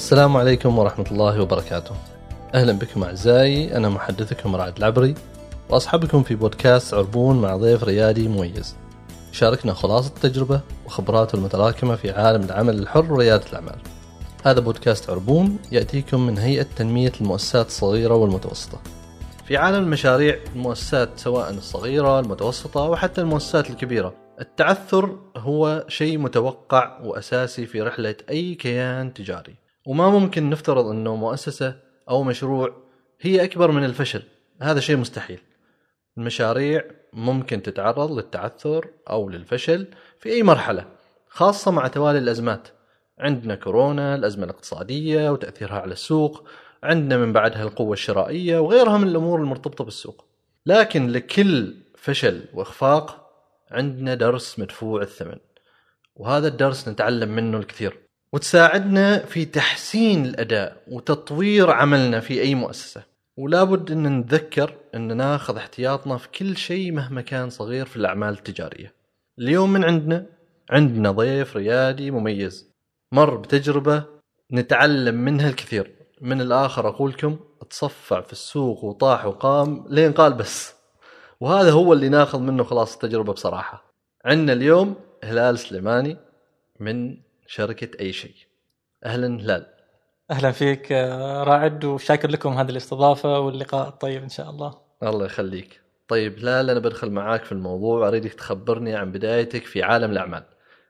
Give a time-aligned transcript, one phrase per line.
[0.00, 1.94] السلام عليكم ورحمة الله وبركاته.
[2.54, 5.14] أهلا بكم أعزائي أنا محدثكم رعد العبري
[5.68, 8.76] وأصحبكم في بودكاست عربون مع ضيف ريادي مميز.
[9.32, 13.78] يشاركنا خلاصة التجربة وخبراته المتراكمة في عالم العمل الحر وريادة الأعمال.
[14.44, 18.78] هذا بودكاست عربون يأتيكم من هيئة تنمية المؤسسات الصغيرة والمتوسطة.
[19.44, 27.66] في عالم المشاريع المؤسسات سواء الصغيرة المتوسطة وحتى المؤسسات الكبيرة التعثر هو شيء متوقع وأساسي
[27.66, 29.69] في رحلة أي كيان تجاري.
[29.90, 31.76] وما ممكن نفترض أنه مؤسسة
[32.08, 32.76] أو مشروع
[33.20, 34.22] هي أكبر من الفشل.
[34.62, 35.40] هذا شيء مستحيل.
[36.18, 39.86] المشاريع ممكن تتعرض للتعثر أو للفشل
[40.18, 40.86] في أي مرحلة
[41.28, 42.68] خاصة مع توالي الأزمات.
[43.18, 46.48] عندنا كورونا الأزمة الاقتصادية وتأثيرها على السوق.
[46.82, 50.24] عندنا من بعدها القوة الشرائية وغيرها من الأمور المرتبطة بالسوق.
[50.66, 53.30] لكن لكل فشل وإخفاق
[53.70, 55.36] عندنا درس مدفوع الثمن
[56.14, 58.09] وهذا الدرس نتعلم منه الكثير.
[58.32, 63.02] وتساعدنا في تحسين الأداء وتطوير عملنا في أي مؤسسة.
[63.36, 68.94] ولابد أن نتذكر أن ناخذ احتياطنا في كل شيء مهما كان صغير في الأعمال التجارية.
[69.38, 70.26] اليوم من عندنا
[70.70, 72.70] عندنا ضيف ريادي مميز.
[73.12, 74.04] مر بتجربة
[74.52, 75.94] نتعلم منها الكثير.
[76.20, 77.38] من الآخر أقول لكم
[77.70, 80.74] تصفع في السوق وطاح وقام لين قال بس.
[81.40, 83.84] وهذا هو اللي ناخذ منه خلاص التجربة بصراحة.
[84.24, 86.16] عندنا اليوم هلال سليماني
[86.80, 87.16] من
[87.52, 88.34] شركة أي شيء.
[89.04, 89.66] أهلا هلال
[90.30, 94.74] أهلا فيك آه، راعد وشاكر لكم هذه الاستضافة واللقاء الطيب إن شاء الله.
[95.02, 95.80] الله يخليك.
[96.08, 97.98] طيب هلال أنا بدخل معاك في الموضوع.
[98.00, 100.44] وأريدك تخبرني عن بدايتك في عالم الأعمال.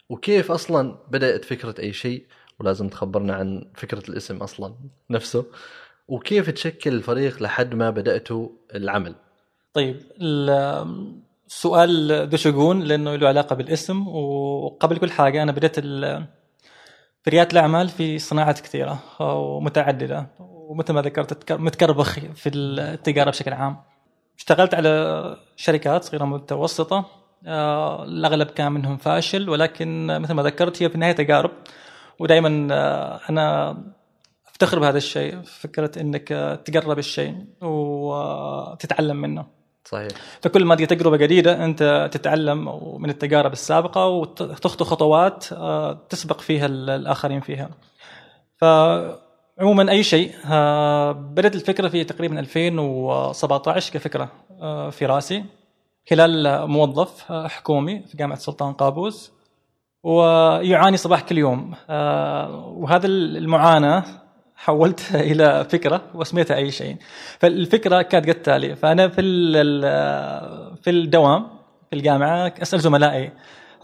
[0.09, 2.27] وكيف أصلا بدأت فكرة أي شيء؟
[2.59, 4.75] ولازم تخبرنا عن فكرة الاسم أصلا
[5.11, 5.45] نفسه.
[6.09, 9.15] وكيف تشكل الفريق لحد ما بدأتوا العمل؟
[9.75, 11.01] طيب ال-
[11.47, 14.09] السؤال دشقون لأنه له علاقة بالاسم.
[14.09, 15.79] وقبل كل حاجة أنا بديت
[17.23, 23.53] في رياده الأعمال في صناعات كثيرة ومتعددة ومثل ما ذكرت تك- متكربخ في التجارة بشكل
[23.53, 23.77] عام.
[24.39, 27.07] اشتغلت على شركات صغيرة متوسطة
[27.47, 31.51] آه، الأغلب كان منهم فاشل ولكن مثل ما ذكرت هي في النهاية تجارب.
[32.19, 33.77] ودائما آه، أنا
[34.49, 39.47] أفتخر بهذا الشيء فكرة إنك آه، تجرب الشيء وتتعلم منه.
[39.85, 40.09] صحيح
[40.43, 46.67] فكل ما تجي تجربة جديدة أنت تتعلم من التجارب السابقة وتخطو خطوات آه، تسبق فيها
[46.67, 47.71] ال- الآخرين فيها.
[48.57, 54.29] فعموما أي شيء آه، بدأت الفكرة في تقريبا 2017 كفكرة
[54.63, 55.45] آه، في رأسي
[56.11, 59.33] خلال موظف حكومي في جامعة سلطان قابوس
[60.03, 61.75] ويعاني صباح كل يوم
[62.83, 64.05] وهذا المعاناة
[64.65, 66.97] حولتها إلى فكرة وسميتها أي شيء.
[67.39, 69.23] فالفكرة كانت كالتالي فأنا في
[70.83, 71.47] في الدوام
[71.91, 73.33] في الجامعة أسأل زملائي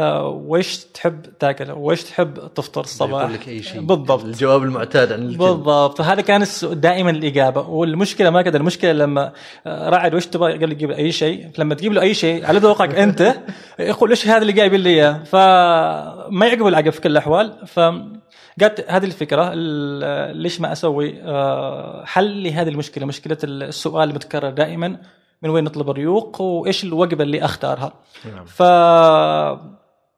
[0.00, 3.80] آه، ويش تحب تاكل؟ ويش تحب تفطر الصباح يقول لك أي شيء.
[3.80, 4.24] بالضبط.
[4.24, 5.98] الجواب المعتاد عن الكل بالضبط.
[5.98, 7.60] فهذا كان دائما الإجابة.
[7.68, 9.32] والمشكلة ما كذا المشكلة لما
[9.66, 11.50] آه، راعد وش تبغى؟ قال لي جيب أي شيء.
[11.58, 13.34] لما تجيب له أي شيء على ذوقك أنت
[13.78, 17.52] يقول إيش هذا اللي جايب لي إياه؟ فما يعجبه العقب في كل الأحوال.
[17.66, 23.06] فقالت هذه الفكرة ال- ليش ما أسوي؟ آه، حل لهذه المشكلة.
[23.06, 24.96] مشكلة السؤال المتكرر دائما.
[25.42, 27.92] من وين نطلب الريوق؟ وإيش الوجبة اللي أختارها؟
[28.34, 28.44] نعم.
[28.44, 28.62] ف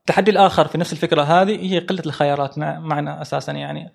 [0.08, 3.92] التحدي الآخر في نفس الفكرة هذه هي قلة الخيارات مع- معنا أساسا يعني.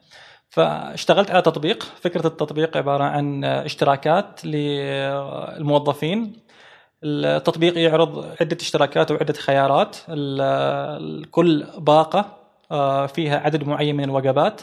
[0.50, 1.84] فاشتغلت على تطبيق.
[2.02, 6.34] فكرة التطبيق عبارة عن اشتراكات للموظفين.
[7.04, 9.98] التطبيق يعرض عدة اشتراكات وعدة خيارات.
[11.32, 12.26] كل باقة
[12.72, 14.62] آه، فيها عدد معين من الوجبات.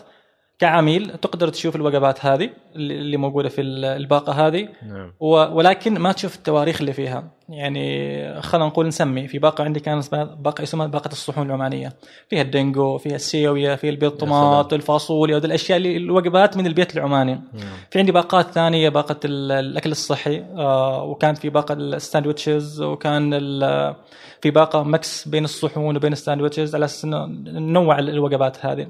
[0.60, 4.68] كعميل تقدر تشوف الوجبات هذه اللي موجودة في الباقة هذه.
[4.88, 5.12] نعم.
[5.20, 7.24] ولكن ما تشوف التواريخ اللي فيها.
[7.48, 11.92] يعني خلينا نقول نسمي في باقة عندي كان اسمها باقة اسمها باقة الصحون العمانية.
[12.30, 17.32] فيها الدنجو فيها السيوية فيها البيض طماط الفاصوليا وهذه الأشياء اللي الوجبات من البيت العماني.
[17.32, 17.64] نعم.
[17.90, 23.30] في عندي باقات ثانية باقة ال- الأكل الصحي آه، وكان في باقة ال sandwiches وكان
[24.42, 28.86] في باقة mix بين الصحون وبين الساندويتشز على أساس ننوع الوجبات هذه.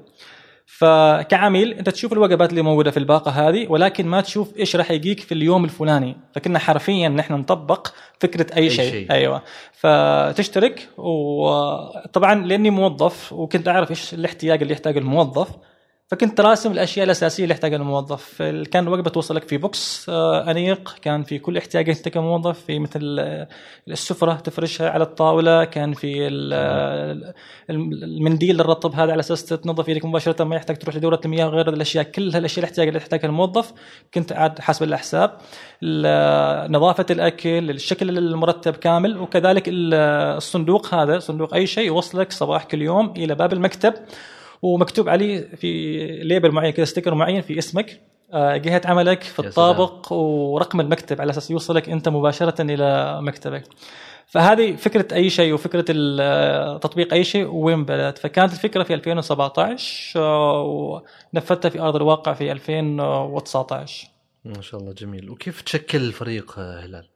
[0.79, 5.21] فكعميل انت تشوف الوجبات اللي موجودة في الباقة هذه ولكن ما تشوف إيش راح يجيك
[5.21, 7.89] في اليوم الفلاني فكنا حرفيا نحن نطبق
[8.21, 8.91] فكرة أي, أي شيء.
[8.91, 9.11] شيء.
[9.11, 15.49] أيوه فتشترك وطبعا لأني موظف وكنت أعرف إيش الاحتياج اللي يحتاجه الموظف
[16.11, 18.43] فكنت راسم الأشياء الأساسية اللي يحتاجها الموظف.
[18.43, 23.17] كان الوجبه توصلك في بوكس آه، أنيق كان في كل احتياج أنت كموظف في مثل
[23.21, 23.49] آه،
[23.89, 27.35] السفرة تفرشها على الطاولة كان في آه،
[27.71, 32.05] المنديل الرطب هذا على أساس تنظف يدك مباشرة ما يحتاج تروح لدورة المياه وغير الأشياء
[32.05, 33.73] كل هالأشياء يحتاجها اللي يحتاجها الموظف
[34.15, 35.39] كنت قاعد حاسب الأحساب.
[35.83, 39.95] ال- نظافة الأكل الشكل المرتب كامل وكذلك ال-
[40.37, 43.95] الصندوق هذا صندوق أي شيء يوصلك صباح كل يوم إلى باب المكتب.
[44.63, 48.01] ومكتوب عليه في label معين كذا sticker معين في اسمك.
[48.33, 53.65] آه، جهة عملك في الطابق ورقم المكتب على أساس يوصلك أنت مباشرة إلى مكتبك.
[54.31, 55.81] فهذه فكرة أي شيء وفكرة
[56.79, 60.63] تطبيق أي شيء وين بدات فكانت الفكرة في 2017 آه،
[61.35, 64.09] ونفذتها في أرض الواقع في 2019
[64.45, 65.31] ما شاء الله جميل.
[65.31, 67.09] وكيف تشكل الفريق آه، هلال؟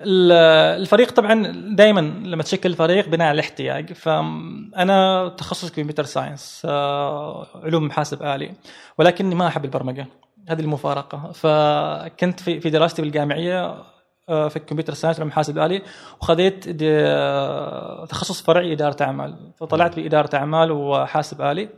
[0.00, 3.92] الفريق طبعا دائما لما تشكل الفريق بناء على الاحتياج.
[3.92, 6.62] فأنا تخصص computer science
[7.64, 8.52] علوم حاسب آلي
[8.98, 10.06] ولكني ما أحب البرمجة
[10.48, 11.32] هذه المفارقة.
[11.32, 13.74] فكنت في دراستي بالجامعية
[14.28, 15.82] آه، في الكمبيوتر ساينس علوم حاسب آلي
[16.20, 16.68] وخذيت
[18.10, 19.52] تخصص فرعي إدارة أعمال.
[19.60, 21.68] فطلعت بإدارة أعمال وحاسب آلي.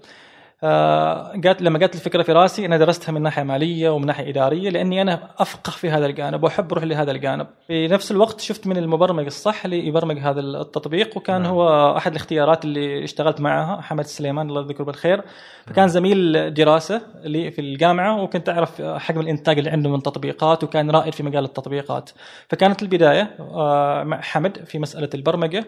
[0.62, 4.70] آه، قالت لما جت الفكرة في راسي أنا درستها من ناحية مالية ومن ناحية إدارية
[4.70, 8.76] لأني أنا أفقه في هذا الجانب وأحب أروح لهذا الجانب في نفس الوقت شفت من
[8.76, 11.50] المبرمج الصح اللي يبرمج هذا التطبيق وكان نعم.
[11.50, 15.22] هو أحد الاختيارات اللي اشتغلت معها حمد سليمان الله يذكره بالخير
[15.66, 15.88] فكان نعم.
[15.88, 21.14] زميل دراسة لي في الجامعة وكنت أعرف حجم الإنتاج اللي عنده من تطبيقات وكان رائد
[21.14, 22.10] في مجال التطبيقات
[22.48, 25.64] فكانت البداية آه، مع حمد في مسألة البرمجة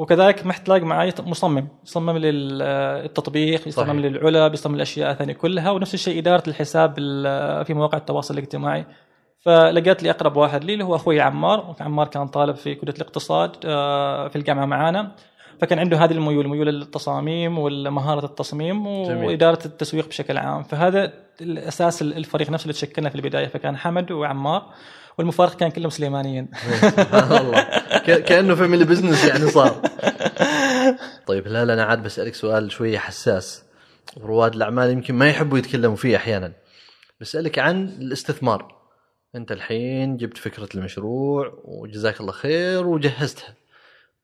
[0.00, 6.42] وكذلك محتاج معي مصمم يصمم للتطبيق يصمم للعلا يصمم الاشياء الثانية كلها ونفس الشيء إدارة
[6.48, 6.94] الحساب
[7.66, 8.84] في مواقع التواصل الاجتماعي.
[9.40, 13.50] فلقيت لي أقرب واحد لي اللي هو أخوي عمار عمار كان طالب في كلية الاقتصاد
[13.64, 15.12] آه، في الجامعة معانا.
[15.60, 20.62] فكان عنده هذه الميول ميول للتصاميم والمهارة التصميم وإدارة التسويق بشكل عام.
[20.62, 24.66] فهذا الأساس الفريق نفسه اللي تشكلنا في البداية فكان حمد وعمار.
[25.18, 26.48] والمفارق كان كلهم سليمانيين.
[26.80, 27.62] سبحان الله.
[28.18, 29.82] كأنه family business يعني صار.
[31.26, 33.64] طيب لا أنا عاد بسألك سؤال شوية حساس.
[34.18, 36.52] رواد الأعمال يمكن ما يحبوا يتكلموا فيه أحيانا.
[37.20, 38.80] بسألك عن الاستثمار.
[39.34, 43.54] أنت الحين جبت فكرة المشروع وجزاك الله خير وجهزتها.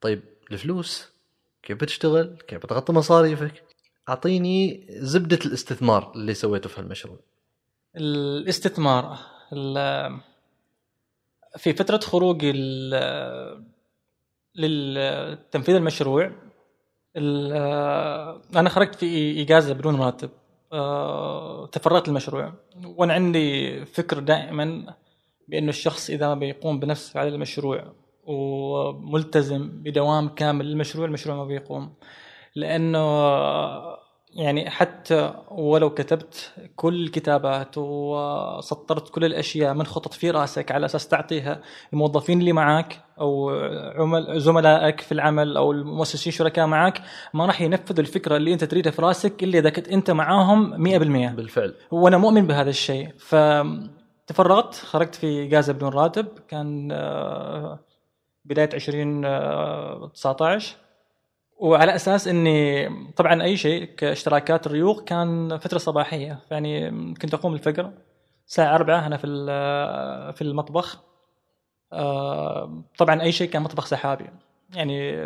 [0.00, 0.22] طيب
[0.52, 1.08] الفلوس؟
[1.62, 3.62] كيف بتشتغل؟ كيف بتغطي مصاريفك؟
[4.08, 7.18] أعطيني زبدة الاستثمار اللي سويته في المشروع
[7.96, 9.18] الاستثمار
[11.56, 12.44] في فترة خروج
[14.56, 16.32] للتنفيذ المشروع
[18.56, 20.30] أنا خرجت في إجازة بدون راتب
[20.72, 22.52] آه، تفرغت المشروع
[22.84, 24.94] وأنا عندي فكر دائما
[25.48, 27.92] بأنه الشخص إذا بيقوم بنفسه على المشروع
[28.26, 31.94] وملتزم بدوام كامل للمشروع المشروع ما بيقوم.
[32.54, 32.98] لأنه
[34.34, 41.08] يعني حتى ولو كتبت كل الكتابات وسطرت كل الأشياء من خطط في رأسك على أساس
[41.08, 41.60] تعطيها
[41.92, 43.50] الموظفين اللي معك أو
[43.96, 47.02] عمل زملائك في العمل أو المؤسسين الشركاء معك
[47.34, 50.78] ما راح ينفذوا الفكرة اللي أنت تريدها في رأسك إلا إذا كنت أنت معاهم 100%
[51.34, 51.74] بالفعل.
[51.90, 53.08] وأنا مؤمن بهذا الشيء.
[53.18, 57.78] فتفرغت خرجت في اجازه بدون راتب كان آه،
[58.44, 60.76] بداية 2019
[61.58, 66.38] وعلى أساس إني طبعا أي شيء كاشتراكات الريوق كان فترة صباحية.
[66.50, 67.92] يعني كنت أقوم الفجر
[68.46, 69.26] الساعة 4 أنا في
[70.36, 71.02] في المطبخ.
[71.92, 74.26] آه، طبعا أي شيء كان مطبخ سحابي.
[74.74, 75.16] يعني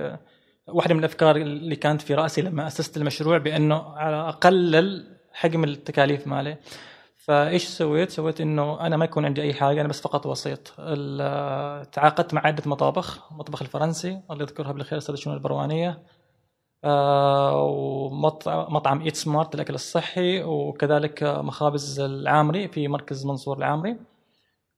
[0.69, 6.27] واحدة من الأفكار اللي كانت في رأسي لما أسست المشروع بأنه على اقلل حجم التكاليف
[6.27, 6.57] مالي.
[7.17, 10.69] فإيش سويت؟ سويت إنه أنا ما يكون عندي أي حاجة أنا بس فقط وسيط.
[11.93, 15.99] تعاقدت مع عدة مطابخ المطبخ الفرنسي الله يذكرها بالخير أستاذ الشؤون البروانية.
[17.55, 23.97] ومطعم ايت سمارت الاكل الصحي وكذلك مخابز العامري في مركز منصور العامري.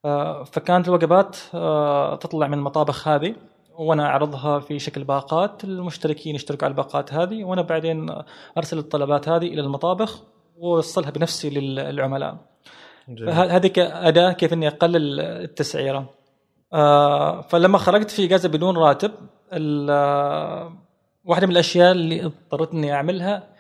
[0.05, 3.35] آه، فكانت الوجبات آه، تطلع من المطابخ هذه
[3.79, 5.65] وأنا أعرضها في شكل باقات.
[5.65, 8.23] المشتركين يشتركوا على الباقات هذه وأنا بعدين
[8.59, 10.23] أرسل الطلبات هذه إلى المطابخ
[10.59, 12.37] وأوصلها بنفسي للعملاء.
[13.29, 16.07] هذه كاداه كيف إني أقلل التسعيرة.
[17.43, 19.11] فلما خرجت في اجازه بدون راتب
[21.25, 23.57] واحدة من الأشياء اللي اضطريت اني أعملها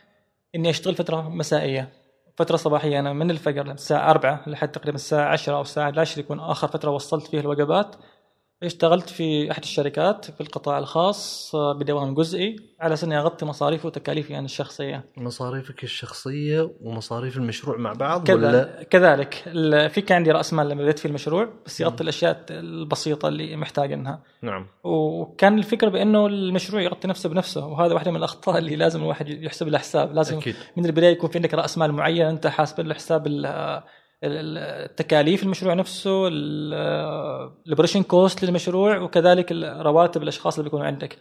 [0.54, 1.92] إني أشتغل فترة مسائية
[2.36, 2.98] فترة صباحية.
[2.98, 6.90] أنا من الفجر الساعة 4 لحد تقريبا الساعة 10 أو الساعة 11 يكون آخر فترة
[6.90, 7.96] وصلت فيها الوجبات.
[8.66, 13.86] اشتغلت في أحد الشركات في القطاع الخاص آه، بدوام جزئي على أساس إني أغطي مصاريفي
[13.86, 15.04] وتكاليفي يعني الشخصية.
[15.16, 19.34] مصاريفك الشخصية ومصاريف المشروع مع بعض كذا ولا؟ كذلك
[19.92, 23.92] في كان عندي رأس مال لما بديت في المشروع بس يغطي الأشياء البسيطة اللي محتاج
[23.92, 24.22] إنها.
[24.42, 24.66] نعم.
[24.84, 29.68] وكان الفكرة بأنه المشروع يغطي نفسه بنفسه وهذا واحدة من الأخطاء اللي لازم الواحد يحسب
[29.68, 30.54] لها حساب، لازم أكيد.
[30.76, 33.26] من البداية يكون في عندك رأس مال معين أنت حاسب له حساب
[34.24, 41.18] التكاليف المشروع نفسه ال operation cost للمشروع وكذلك رواتب الأشخاص اللي بيكونوا عندك.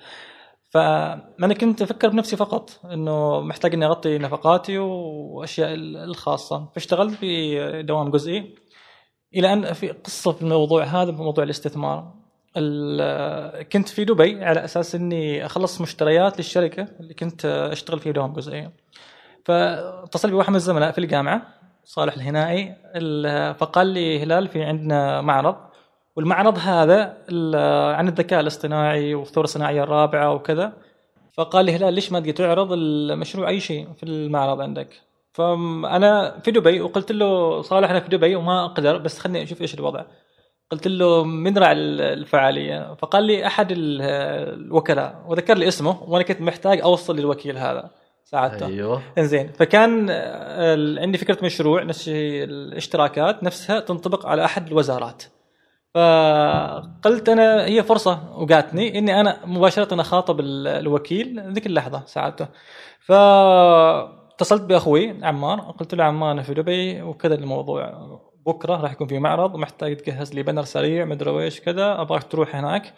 [0.70, 6.70] فانا كنت أفكر بنفسي فقط إنه محتاج إني أغطي نفقاتي وأشياء الخاصة.
[6.74, 8.56] فاشتغلت في دوام جزئي.
[9.36, 12.14] إلى أن في قصة في الموضوع هذا بموضوع الاستثمار.
[13.72, 18.70] كنت في دبي على أساس إني أخلص مشتريات للشركة اللي كنت أشتغل فيها دوام جزئي.
[19.46, 21.61] فاتصل بي واحد من الزملاء في الجامعة.
[21.84, 25.56] صالح الهنائي ال- فقال لي هلال في عندنا معرض
[26.16, 27.04] والمعرض هذا
[27.96, 30.74] عن الذكاء الاصطناعي والثورة الصناعية الرابعة وكذا.
[31.34, 35.02] فقال لي هلال ليش ما تجي تعرض المشروع أي شيء في المعرض عندك؟
[35.34, 39.74] فانا في دبي وقلت له صالح أنا في دبي وما أقدر بس خليني أشوف إيش
[39.74, 40.04] الوضع.
[40.72, 41.74] قلت له من راعي
[42.14, 44.02] الفعالية؟ فقال لي أحد ال-
[44.66, 47.90] الوكلاء وذكر لي اسمه وأنا كنت محتاج أوصل للوكيل هذا.
[48.24, 48.66] ساعدته.
[48.66, 49.02] أيوه.
[49.18, 49.52] إنزين.
[49.52, 50.10] فكان
[51.00, 55.24] عندي فكرة مشروع نفس الاشتراكات نفسها تنطبق على أحد الوزارات.
[55.94, 62.48] فقلت أنا هي فرصة وقعتني إني أنا مباشرة أخاطب ال- الوكيل ذيك اللحظة ساعدته.
[63.00, 65.60] فاتصلت بأخوي عمار.
[65.60, 67.94] قلت له عمار أنا في دبي وكذا الموضوع.
[68.46, 72.56] بكرة راح يكون في معرض محتاج تجهز لي بنر سريع مدري إيش كذا أبغاك تروح
[72.56, 72.94] هناك.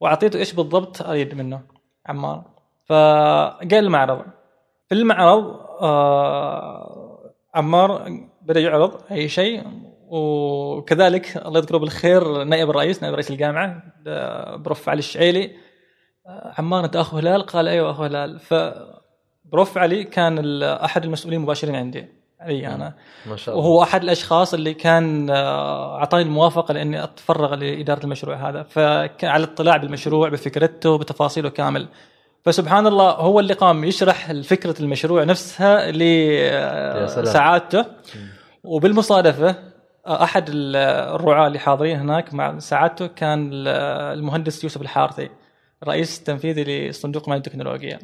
[0.00, 1.60] وأعطيته إيش بالضبط أريد منه
[2.06, 2.44] عمار.
[2.86, 4.22] فقال المعرض.
[4.92, 9.62] في المعرض آه عمار بدأ يعرض أي شيء
[10.08, 13.82] وكذلك الله يذكره بالخير نائب الرئيس نائب رئيس الجامعة
[14.56, 15.50] بروف علي الشعيلي.
[16.26, 18.38] آه، عمار أنت أخو هلال؟ قال أيوه أخو هلال.
[18.38, 18.54] ف
[19.44, 22.06] بروف علي كان أحد المسؤولين المباشرين عندي
[22.40, 22.94] علي أنا.
[23.26, 23.66] ما شاء الله.
[23.66, 28.62] وهو أحد الأشخاص اللي كان آه، أعطاني الموافقة لأني أتفرغ لإدارة المشروع هذا.
[28.62, 31.88] فكان على اطلاع بالمشروع بفكرته بتفاصيله كامل.
[32.44, 35.90] فسبحان الله هو اللي قام يشرح فكره المشروع نفسها.
[37.22, 37.84] لسعادته
[38.64, 39.56] وبالمصادفة
[40.06, 40.76] أحد ال-
[41.16, 43.68] الرعاة اللي حاضرين هناك مع سعادته كان ال-
[44.18, 45.30] المهندس يوسف الحارثي
[45.82, 47.98] الرئيس التنفيذي لصندوق المال التكنولوجيا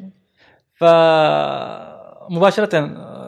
[2.29, 2.77] فمباشرة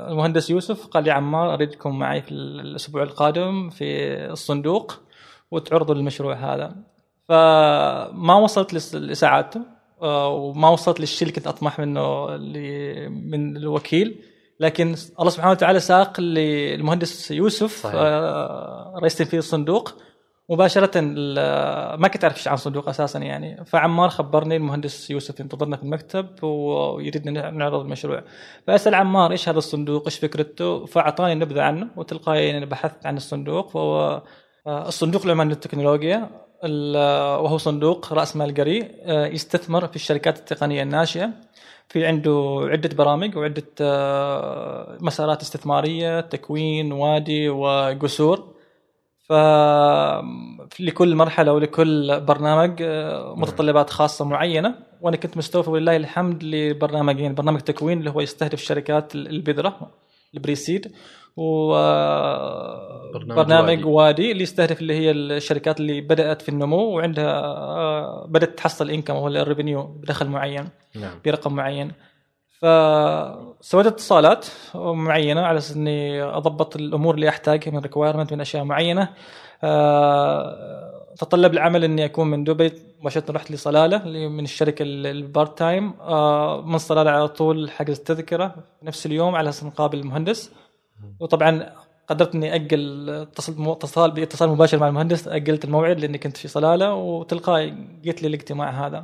[0.09, 3.85] المهندس يوسف قال لي عمار أريدكم معي في الأسبوع القادم في
[4.31, 4.99] الصندوق
[5.51, 6.75] وتعرضوا المشروع هذا.
[7.29, 9.61] فما وصلت لس- لسعادته.
[10.01, 14.23] وما وصلت للشيء اللي كنت أطمح منه اللي من الوكيل.
[14.59, 17.95] لكن الله سبحانه وتعالى ساق للمهندس يوسف صحيح.
[17.95, 19.93] آه، رئيس تنفيذ الصندوق
[20.49, 21.01] مباشرة
[21.97, 23.65] ما كنت أعرف عن الصندوق أساسا يعني.
[23.65, 28.23] فعمار خبرني المهندس يوسف ينتظرنا في المكتب ويريد أن نعرض المشروع.
[28.67, 33.69] فأسأل عمار إيش هذا الصندوق إيش فكرته؟ فأعطاني نبذة عنه وتلقائيا أنا بحثت عن الصندوق.
[33.69, 34.21] فهو
[34.67, 36.29] آه، الصندوق العماني للتكنولوجيا
[36.63, 41.29] وهو صندوق رأس مال قري آه، يستثمر في الشركات التقنية الناشئة.
[41.89, 48.51] في عنده عدة برامج وعدة آه، مسارات استثمارية تكوين وادي وقصور
[50.79, 54.75] لكل مرحلة ولكل برنامج آه، متطلبات خاصة معينة.
[55.01, 57.35] وأنا كنت مستوفي ولله الحمد لبرنامجين.
[57.35, 59.91] برنامج تكوين اللي هو يستهدف شركات البذرة
[60.33, 60.91] ال pre-seed.
[63.13, 63.83] برنامج وبرنامج وادي.
[63.85, 69.13] وادي اللي يستهدف اللي هي الشركات اللي بدأت في النمو وعندها آه، بدأت تحصل income
[69.15, 71.11] وهو ال revenue بدخل معين نعم.
[71.25, 71.91] برقم معين.
[72.59, 74.45] فسويت اتصالات
[74.75, 79.09] معينة على أساس إني أضبط الأمور اللي أحتاجها من requirement من أشياء معينة.
[79.63, 80.55] آه،
[81.17, 82.71] تطلب العمل إني أكون من دبي.
[83.01, 87.71] مباشره رحت لصلالة اللي من الشركة ال- ال part time آه، من صلالة على طول
[87.71, 88.47] حجز التذكره
[88.79, 90.51] في نفس اليوم على أساس نقابل المهندس
[91.19, 91.69] وطبعا
[92.07, 93.09] قدرت إني أجل
[93.49, 98.87] اتصال باتصال مباشر مع المهندس اجلت الموعد لأني كنت في صلالة وتلقائي جيت لي الاجتماع
[98.87, 99.03] هذا.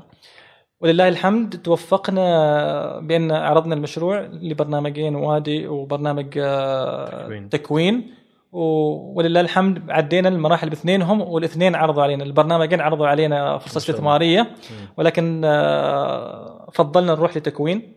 [0.81, 7.49] ولله الحمد توفقنا بأن عرضنا المشروع لبرنامجين وادي وبرنامج آه، تكوين.
[7.49, 8.13] تكوين.
[8.51, 13.77] و- ولله الحمد عدينا المراحل باثنينهم والاثنين عرضوا علينا البرنامجين عرضوا علينا فرصة.
[13.77, 14.55] استثمارية.
[14.97, 17.93] ولكن آه، فضلنا نروح لتكوين.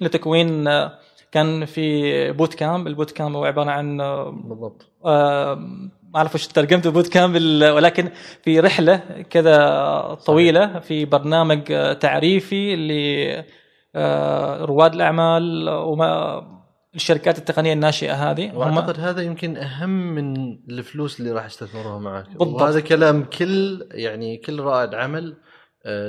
[0.00, 0.92] لتكوين آه،
[1.34, 4.92] كان في boot camp ال boot camp هو عبارة عن آه، بالضبط.
[5.04, 5.54] آه،
[6.14, 8.10] ما أعرف وش ترجمته بوت كامب ولكن
[8.42, 8.96] في رحلة
[9.30, 12.76] كذا طويلة في برنامج آه، تعريفي
[13.94, 16.42] لرواد الأعمال وما
[16.94, 18.56] الشركات التقنية الناشئة هذه.
[18.56, 22.28] وأعتقد هذا يمكن أهم من الفلوس اللي راح يستثمروها معك.
[22.28, 22.62] بالضبط.
[22.62, 25.53] وهذا كلام كل يعني كل رائد عمل آه،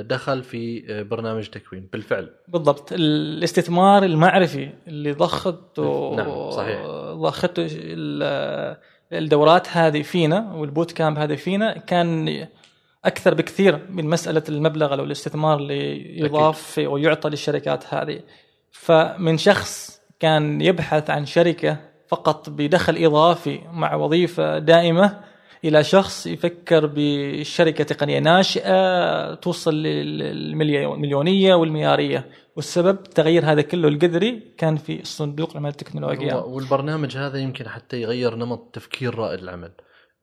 [0.00, 1.88] دخل في آه، برنامج تكوين.
[1.92, 2.30] بالفعل.
[2.48, 2.92] بالضبط.
[2.92, 6.86] الاستثمار المعرفي اللي ضخته نعم، صحيح.
[7.12, 8.76] ضخته ال-
[9.12, 12.46] الدورات هذه فينا والبوت كامب هذه فينا كان
[13.04, 18.20] أكثر بكثير من مسألة المبلغ أو الاستثمار اللي يضاف ويعطى للشركات هذه.
[18.70, 21.76] فمن شخص كان يبحث عن شركة
[22.08, 25.20] فقط بدخل إضافي مع وظيفة دائمة
[25.66, 34.76] إلى شخص يفكر بشركة تقنية ناشئة توصل للمليونية والملياريه والسبب تغيير هذا كله الجذري كان
[34.76, 36.34] في الصندوق العمل التكنولوجيا.
[36.34, 39.70] والبرنامج هذا يمكن حتى يغير نمط تفكير رائد العمل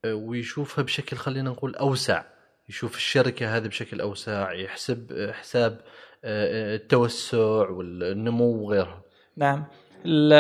[0.06, 2.24] ويشوفها بشكل خلينا نقول أوسع.
[2.70, 5.82] يشوف الشركة هذه بشكل أوسع يحسب حساب
[6.26, 9.02] آه، التوسع والنمو وغيرها.
[9.38, 9.64] نعم.
[10.06, 10.34] ال-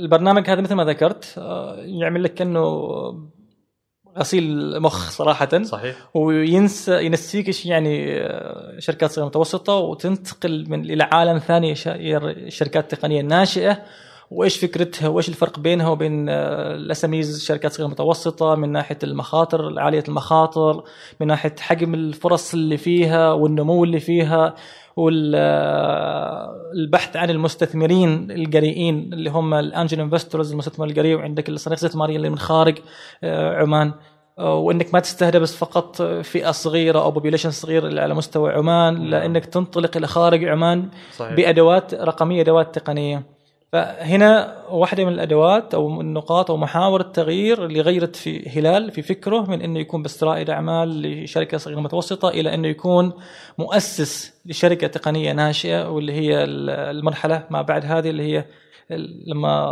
[0.00, 2.60] البرنامج هذا مثل ما ذكرت آه، يعمل لك كانه
[4.18, 5.62] غسيل مخ صراحة.
[5.62, 5.96] صحيح.
[6.14, 11.88] وينسى ينسيك إيش يعني آه، شركات صغيره متوسطه وتنتقل من إلى عالم ثاني ش-
[12.48, 13.78] شركات تقنية ناشئة.
[14.30, 20.04] وإيش فكرتها؟ وإيش الفرق بينها وبين ال SMEs شركات صغيرة متوسطة من ناحية المخاطر عالية
[20.08, 20.84] المخاطر
[21.20, 24.54] من ناحية حجم الفرص اللي فيها والنمو اللي فيها
[24.96, 25.26] والبحث
[27.16, 32.38] عن المستثمرين الجريئين اللي هم ال angel investors المستثمر الجريء وعندك الصناديق الاستثمارية اللي من
[32.38, 32.78] خارج
[33.24, 33.92] آه، عمان.
[34.38, 39.46] آه، وإنك ما تستهدف بس فقط فئة صغيرة أو population صغير على مستوى عمان لأنك
[39.46, 41.34] تنطلق إلى خارج عمان صحيح.
[41.34, 43.33] بأدوات رقمية أدوات تقنية.
[43.74, 49.02] فهنا واحدة من الأدوات أو من النقاط أو محاور التغيير اللي غيرت في هلال في
[49.02, 53.12] فكره من إنه يكون بس رائد أعمال لشركة صغيرة متوسطة إلى إنه يكون
[53.58, 58.44] مؤسس لشركة تقنية ناشئة واللي هي المرحلة ما بعد هذه اللي هي
[59.26, 59.70] لما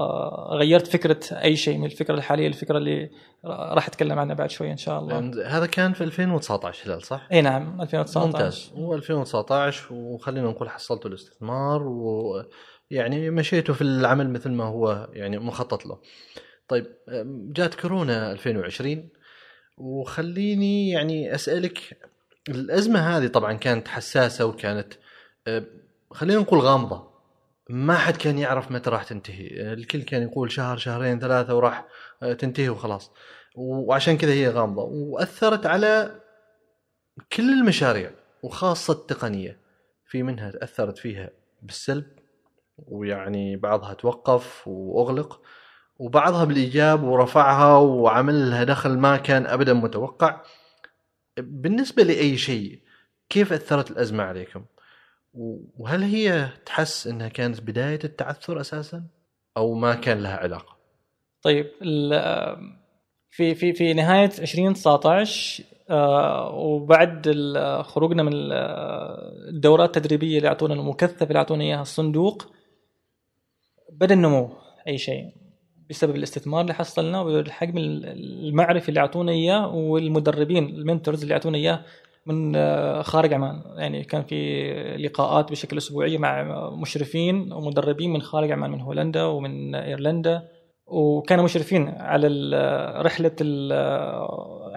[0.50, 3.11] غيرت فكرة أي شيء من الفكرة الحالية للفكره اللي
[3.44, 5.18] راح أتكلم عنها بعد شوي إن شاء الله.
[5.47, 11.11] هذا كان في 2019 هلال صح؟ إي نعم 2019 ممتاز هو 2019 وخلينا نقول حصلتوا
[11.11, 11.82] الاستثمار
[12.93, 16.01] ويعني مشيتوا في العمل مثل ما هو يعني مخطط له.
[16.69, 16.87] طيب
[17.53, 19.09] جات كورونا 2020
[19.77, 21.79] وخليني يعني أسألك
[22.49, 24.95] الأزمة هذه طبعا كانت حساسة وكانت
[26.11, 27.13] خلينا نقول غامضة.
[27.71, 29.73] ما حد كان يعرف متى راح تنتهي.
[29.73, 31.87] الكل كان يقول شهر شهرين ثلاثة وراح
[32.39, 33.11] تنتهي وخلاص.
[33.57, 34.83] وعشان كذا هي غامضة.
[34.83, 36.21] وأثرت على
[37.33, 38.11] كل المشاريع
[38.43, 39.59] وخاصة التقنية.
[40.07, 41.31] في منها تأثرت فيها
[41.63, 42.22] بالسلب
[42.89, 45.41] ويعني بعضها توقف وأغلق
[45.99, 50.41] وبعضها بالإيجاب ورفعها وعمل لها دخل ما كان أبدا متوقع
[51.39, 52.79] بالنسبة لأي شيء
[53.29, 54.65] كيف أثرت الأزمة عليكم؟
[55.79, 59.05] وهل هي تحس إنها كانت بداية التعثر أساسا
[59.57, 60.77] أو ما كان لها علاقة؟
[61.43, 61.67] طيب
[63.31, 65.65] في في في نهاية 2019
[66.52, 67.35] وبعد
[67.83, 68.33] خروجنا من
[69.49, 72.52] الدورات التدريبية اللي اعطونا المكثفه اللي اعطونا إياها الصندوق
[74.02, 74.49] بدا النمو
[74.88, 75.28] أي شيء.
[75.91, 81.80] بسبب الاستثمار اللي حصلناه والحجم المعرفي اللي أعطونا إياه والمدربين المنتورز اللي أعطونا إياه
[82.26, 82.52] من
[83.02, 83.62] خارج عمان.
[83.76, 84.62] يعني كان في
[84.99, 90.49] لقاءات بشكل أسبوعي مع مشرفين ومدربين من خارج عمان من هولندا ومن إيرلندا
[90.86, 92.28] وكانوا مشرفين على
[93.02, 93.36] رحلة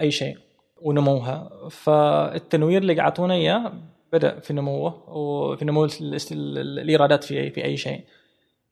[0.00, 0.36] أي شيء
[0.82, 1.50] ونموها.
[1.70, 3.72] فالتنوير اللي أعطونا إياه
[4.12, 5.88] بدأ في نموه وفي نمو
[6.32, 8.00] الإيرادات في في أي شيء.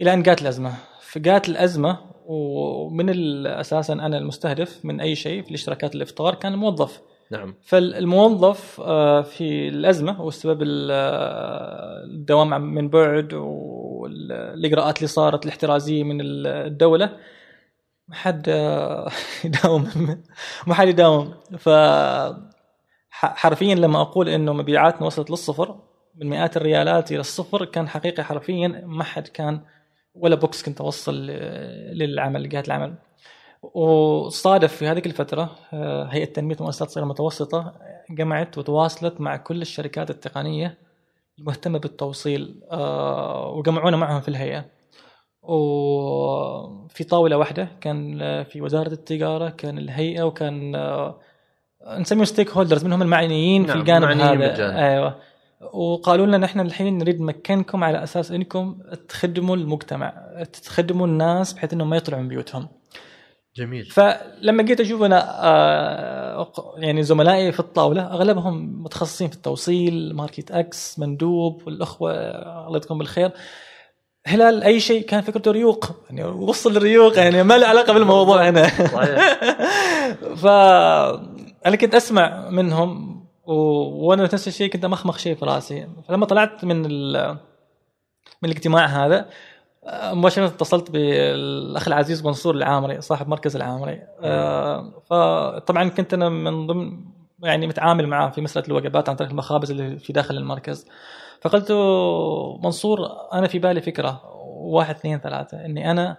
[0.00, 5.94] إلى أن جات الازمه فجات الازمه ومن أساسا أنا المستهدف من أي شيء في الاشتراكات
[5.94, 7.00] الإفطار كان الموظف.
[7.30, 7.54] نعم.
[7.62, 8.80] فالموظف
[9.30, 10.58] في الأزمة والسبب
[12.04, 17.16] الدوام من بعد والإجراءات اللي صارت الاحترازية من الدولة
[18.08, 18.48] ما حد
[19.44, 19.88] يداوم.
[20.66, 21.34] ما حد يداوم.
[21.58, 21.68] ف
[23.10, 25.80] حرفيا لما أقول إنه مبيعاتنا وصلت للصفر
[26.14, 29.60] من مئات الريالات إلى الصفر كان حقيقي حرفيا ما حد كان
[30.14, 31.26] ولا بوكس كنت أوصل
[31.92, 32.94] للعمل جهه العمل.
[33.62, 35.56] وصادف في هذه الفترة
[36.10, 37.72] هيئة تنمية المؤسسات الصغيرة المتوسطة
[38.10, 40.78] جمعت وتواصلت مع كل الشركات التقنية
[41.38, 42.60] المهتمة بالتوصيل
[43.52, 44.64] وجمعونا معهم في الهيئة.
[45.42, 50.76] وفي طاولة واحدة كان في وزارة التجارة كان الهيئة وكان
[51.98, 54.34] نسميهم ستيك هولدرز منهم المعنيين نعم في الجانب هذا.
[54.34, 54.76] بالجانب.
[54.76, 55.33] أيوه.
[55.72, 60.12] وقالوا لنا نحن الحين نريد نمكنكم على أساس إنكم تخدموا المجتمع
[60.64, 62.68] تخدموا الناس بحيث إنهم ما يطلعوا من بيوتهم.
[63.56, 63.84] جميل.
[63.84, 71.62] فلما جيت أشوف أنا يعني زملائي في الطاولة أغلبهم متخصصين في التوصيل ماركت أكس مندوب
[71.66, 72.12] والأخوة
[72.66, 73.32] الله يذكرهم بالخير.
[74.26, 78.68] هلال أي شيء كان فكرته ريوق يعني وصل الريوق يعني ما له علاقة بالموضوع هنا.
[78.68, 79.38] صحيح.
[80.42, 80.46] ف
[81.66, 83.13] أنا كنت أسمع منهم
[83.46, 83.52] و...
[84.06, 85.88] وأنا نفس الشيء كنت أمخمخ شيء في رأسي.
[86.08, 87.30] فلما طلعت من ال...
[88.42, 89.28] من الاجتماع هذا
[89.92, 94.02] مباشرة اتصلت بالأخ العزيز منصور العامري صاحب مركز العامري.
[94.20, 97.04] آه فطبعا كنت أنا من ضمن
[97.42, 100.86] يعني متعامل معاه في مسألة الوجبات عن طريق المخابز اللي في داخل المركز.
[101.40, 101.72] فقلت
[102.64, 102.98] منصور
[103.32, 106.16] أنا في بالي فكرة واحد اثنين ثلاثة إني أنا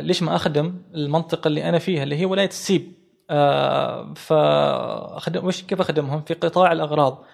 [0.00, 2.92] ليش ما أخدم المنطقة اللي أنا فيها اللي هي ولاية السيب
[3.32, 7.24] آه فاخدم وش كيف أخدمهم؟ في قطاع الأغراض.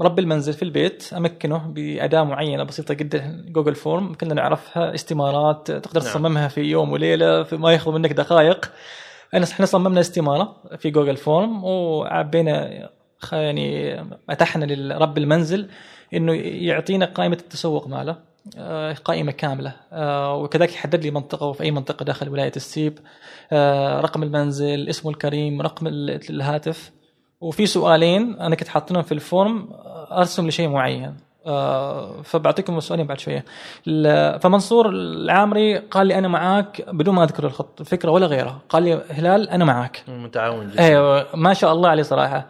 [0.00, 6.00] رب المنزل في البيت أمكنه بأداة معينة بسيطة جدا Google form كلنا نعرفها استمارات تقدر
[6.00, 6.10] نعم.
[6.10, 8.72] تصممها في يوم وليلة في ما ياخذ منك دقائق.
[9.34, 12.88] إحنا صممنا استمارة في Google form وعبينا
[13.32, 14.00] يعني
[14.30, 15.68] اتحنا لرب المنزل
[16.14, 18.29] إنه يعطينا قائمة التسوق ماله.
[18.58, 19.72] آه، قائمة كاملة.
[19.92, 22.98] آه، وكذلك يحدد لي منطقة وفي أي منطقة داخل ولاية السيب.
[23.52, 26.90] آه، رقم المنزل اسمه الكريم رقم ال- الهاتف.
[27.40, 29.68] وفي سؤالين أنا كنت حاطينهم في ال form
[30.12, 31.16] أرسم لشيء معين.
[32.24, 33.44] فبعطيكم السؤالين بعد شوية.
[33.88, 38.58] ال- فمنصور العامري قال لي أنا معاك بدون ما أذكر الخط الفكرة ولا غيرها.
[38.68, 40.02] قال لي هلال أنا معاك.
[40.08, 40.82] متعاون جدا.
[40.84, 42.46] أيوه ما شاء الله عليه صراحة.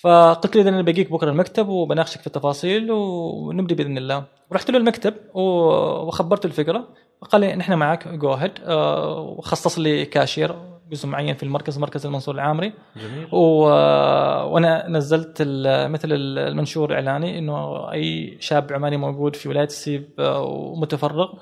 [0.00, 4.24] فقلت له إذا أنا بجيك بكرة المكتب وبناقشك في التفاصيل ونبدأ بإذن الله.
[4.52, 6.88] رحت له المكتب وخبرته الفكرة.
[7.22, 10.54] فقال لي نحن معك go ahead وخصص لي كاشير
[10.90, 12.72] جزء معين في المركز مركز المنصور العامري.
[12.96, 13.28] جميل.
[13.32, 13.38] و...
[14.52, 15.42] وأنا نزلت.
[15.66, 21.32] مثل المنشور الإعلاني إنه أي شاب عماني موجود في ولاية السيب آه، ومتفرغ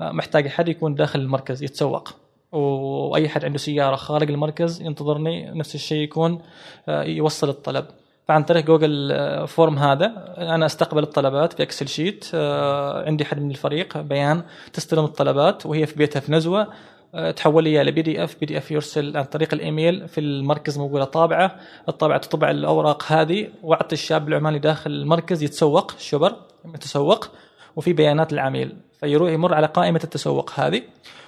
[0.00, 2.08] آه، محتاج حد يكون داخل المركز يتسوق.
[2.52, 6.42] وأي حد عنده سيارة خارج المركز ينتظرني نفس الشيء يكون
[6.88, 7.84] آه، يوصل الطلب.
[8.32, 10.34] فعن طريق جوجل آه، form هذا.
[10.38, 14.42] أنا أستقبل الطلبات في Excel sheet آه، عندي حد من الفريق بيان
[14.72, 16.66] تستلم الطلبات وهي في بيتها في نزوة.
[17.14, 21.56] آه، تحول لي ل PDF PDF يرسل عن طريق الإيميل في المركز موجودة طابعة.
[21.88, 26.36] الطابعة تطبع الأوراق هذه وأعطي الشاب العماني داخل المركز يتسوق شبر
[26.74, 27.30] يتسوق.
[27.76, 30.82] وفي بيانات العميل فيروح يمر على قائمة التسوق هذه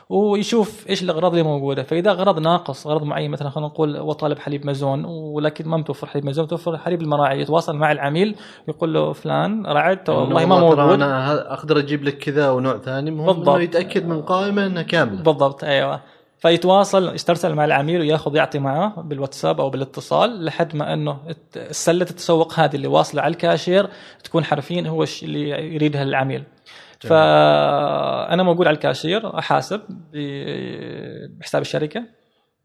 [0.09, 1.83] ويشوف إيش الأغراض اللي موجودة.
[1.83, 6.07] فإذا غرض ناقص غرض معين مثلا خلينا نقول هو طالب حليب مزون ولكن ما متوفر
[6.07, 7.41] حليب مزون متوفر حليب المراعي.
[7.41, 8.37] يتواصل مع العميل
[8.69, 10.79] يقول له فلان رعدت والله ما موجود.
[10.79, 13.49] أنا أقدر أجيب لك كذا ونوع ثاني بالضبط.
[13.49, 15.23] إنه يتأكد من قائمة انها كاملة.
[15.23, 16.01] بالضبط أيوه.
[16.39, 21.19] فيتواصل يسترسل مع العميل ويأخذ يعطي معاه بالواتساب أو بالاتصال لحد ما إنه
[21.71, 23.89] سلة التسوق هذه اللي واصلة على الكاشير
[24.25, 26.45] تكون حرفيا هو اللي يريدها العميل.
[27.09, 29.81] فانا موجود على الكاشير أحاسب
[31.41, 32.03] بحساب الشركة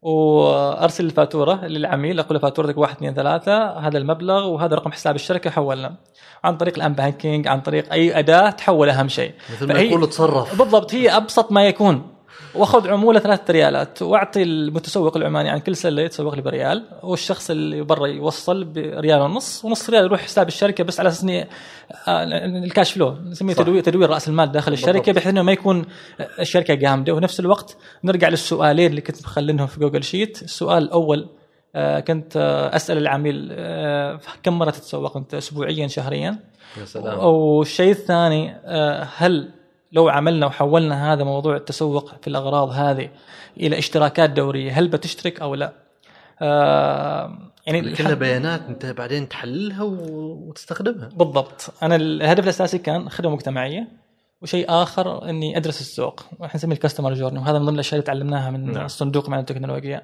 [0.02, 5.50] وأرسل الفاتورة للعميل أقول له فاتورتك واحد اثنين ثلاثة هذا المبلغ وهذا رقم حساب الشركة
[5.50, 5.96] حولنا.
[6.44, 9.34] عن طريق ال online banking عن طريق أي أداة تحول أهم شيء.
[9.54, 10.60] مثل ما يقول تصرف.
[10.60, 12.19] بالضبط هي أبسط ما يكون.
[12.56, 17.82] واخذ عمولة ثلاثة ريالات واعطي المتسوق العماني عن كل سلة يتسوق لي بريال والشخص اللي
[17.82, 21.48] برا يوصل بريال ونص ونص ريال يروح حساب الشركة بس على أساس إني
[22.08, 22.24] آه،
[22.64, 23.54] ال cash flow نسميه.
[23.54, 25.12] تدوير تدوير رأس المال داخل الشركة.
[25.12, 25.86] بحيث إنه ما يكون
[26.40, 31.30] الشركة جامده ونفس الوقت نرجع للسؤالين اللي كنت مخلينهم في Google sheet السؤال الأول
[31.76, 33.54] آه، كنت آه، أسأل العميل
[34.44, 36.40] كم مرة تتسوق أنت اسبوعيا شهريا
[36.78, 38.56] يا سلام والشيء الثاني
[39.18, 39.59] هل
[39.92, 43.10] لو عملنا وحولنا هذا موضوع التسوق في الأغراض هذه
[43.58, 45.74] إلى اشتراكات دورية هل بتشترك أو لا؟
[46.42, 53.88] آه، يعني كلها بيانات أنت بعدين تحللها وتستخدمها بالضبط أنا الهدف الأساسي كان خدمة مجتمعية
[54.42, 58.52] وشيء آخر إني أدرس السوق إحنا نسميه الكاستمر جورني وهذا من ضمن الأشياء اللي تعلمناها
[58.52, 58.74] من نعم.
[58.74, 58.86] نعم.
[58.86, 60.04] الصندوق مع التكنولوجيا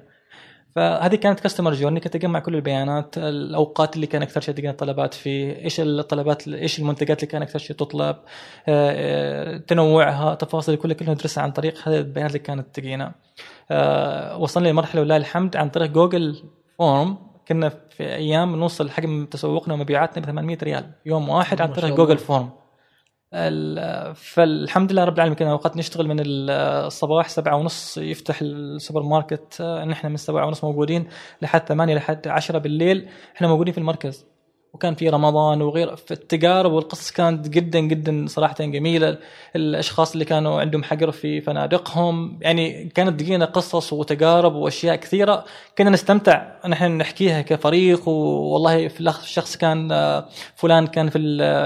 [0.76, 5.14] فهذه كانت customer journey كنت أجمع كل البيانات الأوقات اللي كان أكثر شيء تلقى الطلبات
[5.14, 8.24] فيه إيش الطلبات إيش المنتجات اللي كان أكثر شيء تطلب آه،
[8.68, 13.14] آه، تنوعها تفاصيل كلها كلها ندرسها عن طريق هذه البيانات اللي كانت تجينا
[13.70, 16.42] آه، وصلنا لمرحلة ولله الحمد عن طريق Google
[16.78, 21.94] form كنا في أيام نوصل حجم تسوقنا ومبيعاتنا ب 800 ريال يوم واحد عن طريق
[21.94, 22.18] Google.
[22.18, 22.50] form
[24.14, 30.08] فالحمد لله رب العالمين كنا أوقات نشتغل من الصباح سبعة ونص يفتح السوبر ماركت نحن
[30.10, 31.08] من سبعة ونص موجودين
[31.42, 33.08] لحد ثمانية لحد عشرة بالليل.
[33.36, 34.26] إحنا موجودين في المركز.
[34.72, 39.18] وكان في رمضان وغير في التجارب والقصص كانت جدا جدا صراحة جميلة.
[39.56, 45.44] الأشخاص اللي كانوا عندهم حجر في فنادقهم يعني كانت تجينا قصص وتجارب وأشياء كثيرة.
[45.78, 46.46] كنا نستمتع.
[46.68, 49.88] نحن نحكيها كفريق والله في الشخص كان
[50.54, 51.18] فلان كان في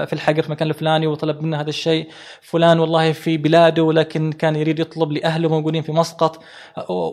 [0.05, 2.09] في الحجر في المكان الفلاني وطلب منا هذا الشيء.
[2.41, 6.43] فلان والله في بلاده ولكن كان يريد يطلب لأهله موجودين في مسقط.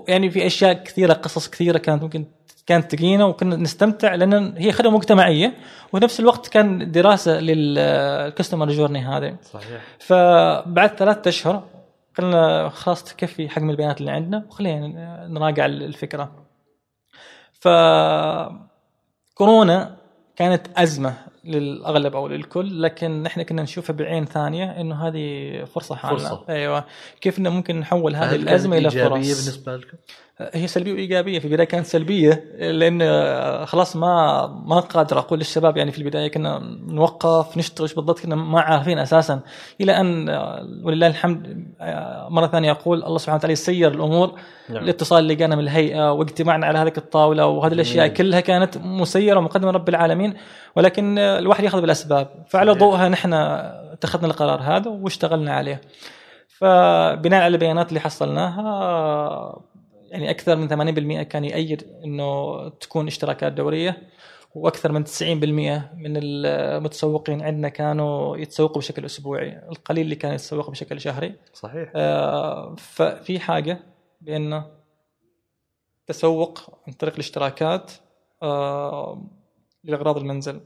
[0.09, 2.38] يعني في أشياء كثيرة قصص كثيرة كانت ممكن
[2.69, 5.55] كانت تجينا وكنا نستمتع لأن هي خدمة مجتمعية
[5.93, 9.83] ونفس الوقت كان دراسة للكستمر جورني هذا صحيح.
[9.99, 11.65] فبعد ثلاثة أشهر
[12.19, 16.33] قلنا خلاص تكفي حجم البيانات اللي عندنا وخلينا نراجع الفكرة.
[17.53, 17.69] ف
[19.35, 19.97] كورونا
[20.37, 26.19] كانت أزمة للأغلب أو للكل لكن إحنا كنا نشوفها بعين ثانية إنه هذه فرصة حالنا.
[26.19, 26.45] فرصة.
[26.49, 26.85] أيوه.
[27.21, 29.97] كيف ممكن نحول هذه الأزمة إلى فرص؟ بالنسبة لكم؟
[30.41, 35.93] هي سلبية وإيجابية في البداية كانت سلبية لأن خلاص ما ما قادر أقول للشباب يعني
[35.93, 39.41] في البداية كنا نوقف نشتغل إيش بالضبط كنا ما عارفين أساسا
[39.81, 40.29] إلى أن
[40.85, 41.67] ولله الحمد
[42.29, 44.35] مرة ثانية أقول الله سبحانه وتعالى يسير الأمور
[44.69, 44.85] نعم.
[44.85, 48.17] الاتصال اللي جانا من الهيئة واجتماعنا على هذه الطاولة وهذه الأشياء جميل.
[48.17, 50.35] كلها كانت مسيرة ومقدمة رب العالمين
[50.77, 52.73] ولكن الواحد يأخذ بالأسباب فعلى.
[52.73, 55.81] ضوءها نحن اتخذنا القرار هذا واشتغلنا عليه
[56.49, 59.69] فبناء على البيانات اللي حصلناها
[60.11, 60.69] يعني أكثر من
[61.23, 64.03] 80% كان يأيد إنه تكون اشتراكات دورية
[64.55, 65.11] وأكثر من 90%
[65.95, 71.35] من المتسوقين عندنا كانوا يتسوقوا بشكل أسبوعي القليل اللي كان يتسوق بشكل شهري.
[71.55, 71.93] صحيح.
[71.95, 73.79] آه، ففي حاجة
[74.21, 74.67] بأنه
[76.07, 77.93] تسوق عن طريق الاشتراكات
[78.43, 79.23] آه،
[79.85, 80.61] لأغراض المنزل.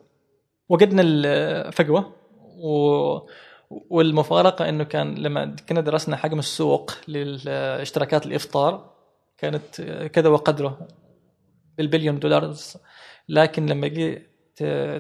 [0.68, 2.12] وجدنا الفجوة
[2.58, 3.18] و
[3.70, 8.91] والمفارقة إنه كان لما كنا درسنا حجم السوق للاشتراكات الإفطار
[9.42, 9.80] كانت
[10.12, 10.88] كذا وقدره
[11.78, 12.54] بالبليون دولار
[13.28, 14.32] لكن لما جيت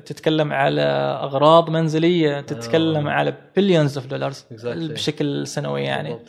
[0.06, 0.82] تتكلم على
[1.22, 3.12] أغراض منزلية تتكلم آه.
[3.12, 4.46] على billions of dollars.
[4.64, 6.28] بشكل سنوي يعني بالضبط.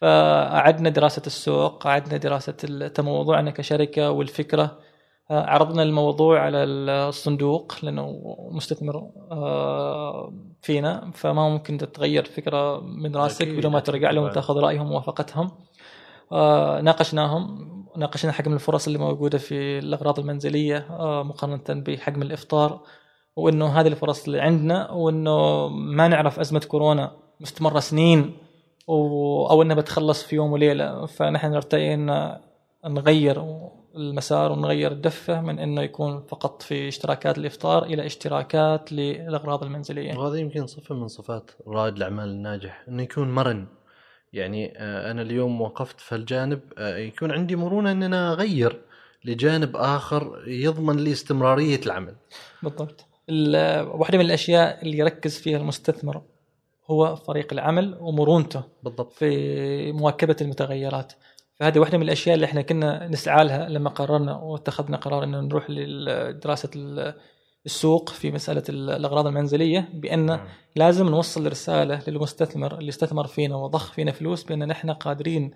[0.00, 2.52] فأعدنا دراسة السوق أعدنا دراسة
[2.88, 4.78] تموضعنا كشركة والفكرة
[5.30, 13.48] آه، عرضنا الموضوع على الصندوق لأنه مستثمر آه، فينا فما ممكن تتغير فكرة من راسك
[13.48, 14.24] بدون ما ترجع لهم.
[14.24, 15.50] وتاخذ رأيهم وموافقتهم
[16.82, 22.80] ناقشناهم ناقشنا حجم الفرص اللي موجودة في الأغراض المنزلية آه، مقارنة بحجم الإفطار
[23.36, 28.36] وإنه هذه الفرص اللي عندنا وإنه ما نعرف أزمة كورونا مستمرة سنين.
[28.88, 32.36] أو إنها بتخلص في يوم وليلة فنحن نرتئي إن
[32.84, 33.44] نغير
[33.96, 40.16] المسار ونغير الدفة من إنه يكون فقط في اشتراكات الإفطار إلى اشتراكات للأغراض المنزلية.
[40.16, 43.66] وهذا يمكن صفة من صفات رائد الأعمال الناجح إنه يكون مرن
[44.36, 48.80] يعني آه، أنا اليوم وقفت في الجانب آه، يكون عندي مرونة ان أنا اغير
[49.24, 52.14] لجانب آخر يضمن لي استمرارية العمل.
[52.62, 53.06] بالضبط.
[53.30, 56.22] ال- واحدة من الأشياء اللي يركز فيها المستثمر
[56.90, 59.12] هو فريق العمل ومرونته بالضبط.
[59.12, 61.12] في مواكبة المتغيرات.
[61.54, 65.70] فهذه واحدة من الأشياء اللي إحنا كنا نسعى لها لما قررنا واتخذنا قرار إنه نروح
[65.70, 66.70] لدراسة
[67.66, 70.46] السوق في مسألة ال- الأغراض المنزلية بأن نعم.
[70.76, 75.50] لازم نوصل رسالة للمستثمر اللي استثمر فينا وضخ فينا فلوس بأن نحن قادرين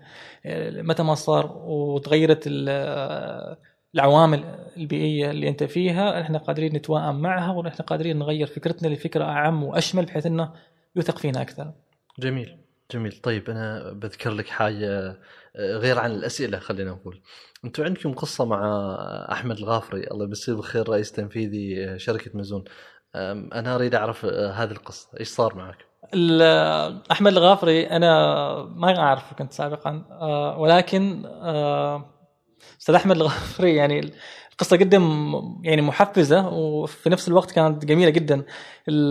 [0.45, 3.57] آه، متى ما صار وتغيرت ال-
[3.95, 4.43] العوامل
[4.77, 10.05] البيئية اللي أنت فيها إحنا قادرين نتوائم معها ونحن قادرين نغير فكرتنا لفكرة أعم وأشمل
[10.05, 10.51] بحيث إنه
[10.95, 11.71] يثق فينا أكثر.
[12.19, 12.60] جميل
[12.91, 13.11] جميل.
[13.23, 15.17] طيب أنا بذكر لك حاجة
[15.55, 17.21] آه، غير عن الأسئلة خلينا نقول.
[17.65, 18.95] أنتم عندكم قصة مع
[19.31, 22.63] أحمد الغافري الله يمسيه بالخير رئيس تنفيذي آه، شركة مزون
[23.15, 25.09] أم، أنا أريد أعرف آه، هذه القصة.
[25.19, 25.77] إيش صار معك؟
[27.11, 28.09] أحمد الغافري أنا
[28.75, 30.05] ما اعرفه كنت سابقا
[30.57, 31.25] ولكن
[32.81, 34.11] أستاذ أحمد الغافري يعني
[34.61, 34.97] القصة جدا
[35.63, 38.43] يعني محفزة وفي نفس الوقت كانت جميلة جدا.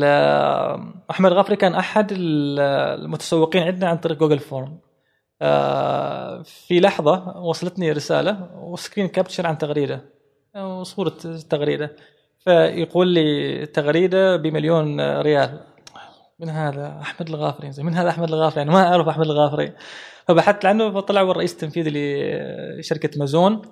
[0.04, 2.60] آه، أحمد الغافري كان أحد ال-
[3.00, 4.78] المتسوقين عندنا عن طريق Google form.
[5.42, 10.04] آه، في لحظة وصلتني رسالة وسكرين كابتشر عن تغريدة
[10.56, 11.14] وصورة
[11.50, 11.96] تغريدة.
[12.38, 15.60] فيقول لي تغريدة بمليون ريال.
[16.38, 19.72] من هذا أحمد الغافري؟ من هذا أحمد الغافري؟ يعني ما أعرف أحمد الغافري.
[20.28, 21.90] فبحثت عنه فطلع هو الرئيس التنفيذي
[22.78, 23.62] لشركة مازون.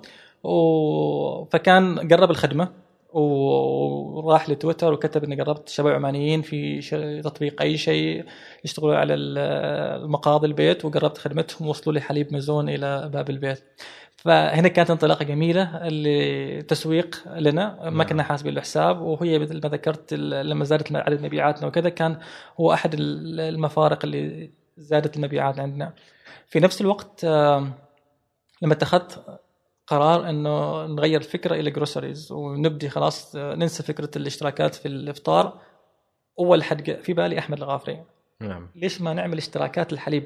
[0.43, 1.45] و...
[1.45, 2.69] فكان قرب الخدمة
[3.13, 6.89] وراح لتويتر وكتب اني قربت شباب عمانيين في ش...
[7.23, 8.25] تطبيق أي شيء
[8.65, 9.37] يشتغلوا على ال-
[10.03, 13.63] المقاضي البيت وقربت خدمتهم وصلوا لي حليب مازون إلى باب البيت.
[14.17, 17.77] فهنا كانت انطلاقة جميلة لتسويق لنا.
[17.83, 18.03] ما نعم.
[18.03, 22.17] كنا حاسبين له حساب وهي مثل ما ذكرت لما زادت عدد مبيعاتنا وكذا كان
[22.59, 25.93] هو أحد ال- المفارق اللي زادت المبيعات عندنا.
[26.47, 27.25] في نفس الوقت
[28.61, 29.39] لما اتخذت
[29.89, 35.59] قرار إنه نغير الفكرة إلى جروسريز ونبدي خلاص ننسى فكرة الاشتراكات في الإفطار.
[36.39, 38.03] أول حد في بالي أحمد الغافري.
[38.41, 38.67] نعم.
[38.75, 40.23] ليش ما نعمل اشتراكات الحليب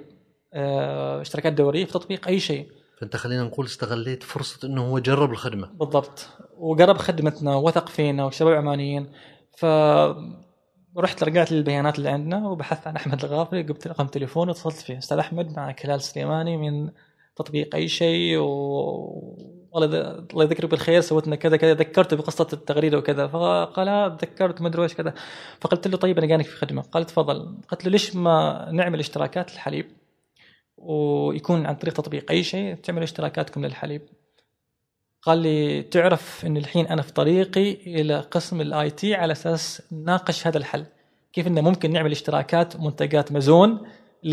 [0.54, 2.68] آه، اشتراكات دورية في تطبيق أي شيء.
[3.00, 5.68] فأنت خلينا نقول استغليت فرصة إنه هو جرب الخدمة.
[5.68, 6.28] بالضبط.
[6.58, 9.12] وقرب خدمتنا وثق فينا وشباب عمانيين.
[9.58, 9.66] ف
[10.98, 14.98] رحت رجعت للبيانات اللي عندنا وبحثت عن أحمد الغافري جبت رقم تليفونه واتصلت فيه.
[14.98, 16.92] أستاذ أحمد معك هلال سليماني من
[17.36, 22.98] تطبيق أي شيء و والله الله يذكره بالخير سويت لنا كذا كذا ذكرته بقصة التغريدة
[22.98, 23.28] وكذا.
[23.28, 25.14] فقال آه، تذكرت ما أدري إيش كذا.
[25.62, 26.82] فقلت له طيب أنا جانك في خدمة.
[26.82, 27.58] قال تفضل.
[27.70, 29.86] قلت له ليش ما نعمل اشتراكات الحليب
[30.78, 34.02] ويكون عن طريق تطبيق أي شيء تعمل اشتراكاتكم للحليب.
[35.22, 40.48] قال لي تعرف إن الحين أنا في طريقي إلى قسم ال IT على أساس نناقش
[40.48, 40.86] هذا الحل.
[41.34, 43.80] كيف إنه ممكن نعمل اشتراكات منتجات مازون
[44.24, 44.30] ل.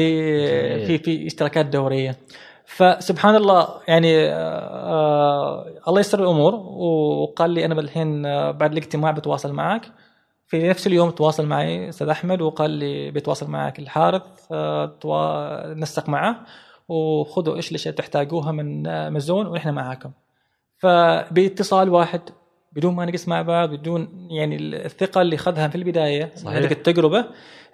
[0.87, 2.17] في في اشتراكات دورية.
[2.77, 6.55] فسبحان الله يعني آه الله يسر الأمور.
[6.55, 9.93] وقال لي أنا الحين آه، بعد الاجتماع بتواصل معك.
[10.47, 15.75] في نفس اليوم تواصل معي أستاذ أحمد وقال لي بيتواصل معك الحارث آه،.
[15.77, 16.41] نسق معه.
[16.89, 20.11] وخذوا إيش الاشياء تحتاجوها من آه، مازون ونحن معاكم.
[20.79, 22.21] فباتصال واحد
[22.73, 26.57] بدون ما نجلس مع بعض بدون يعني الثقة اللي اخذها في البداية صحيح.
[26.57, 27.27] هذيك التجربة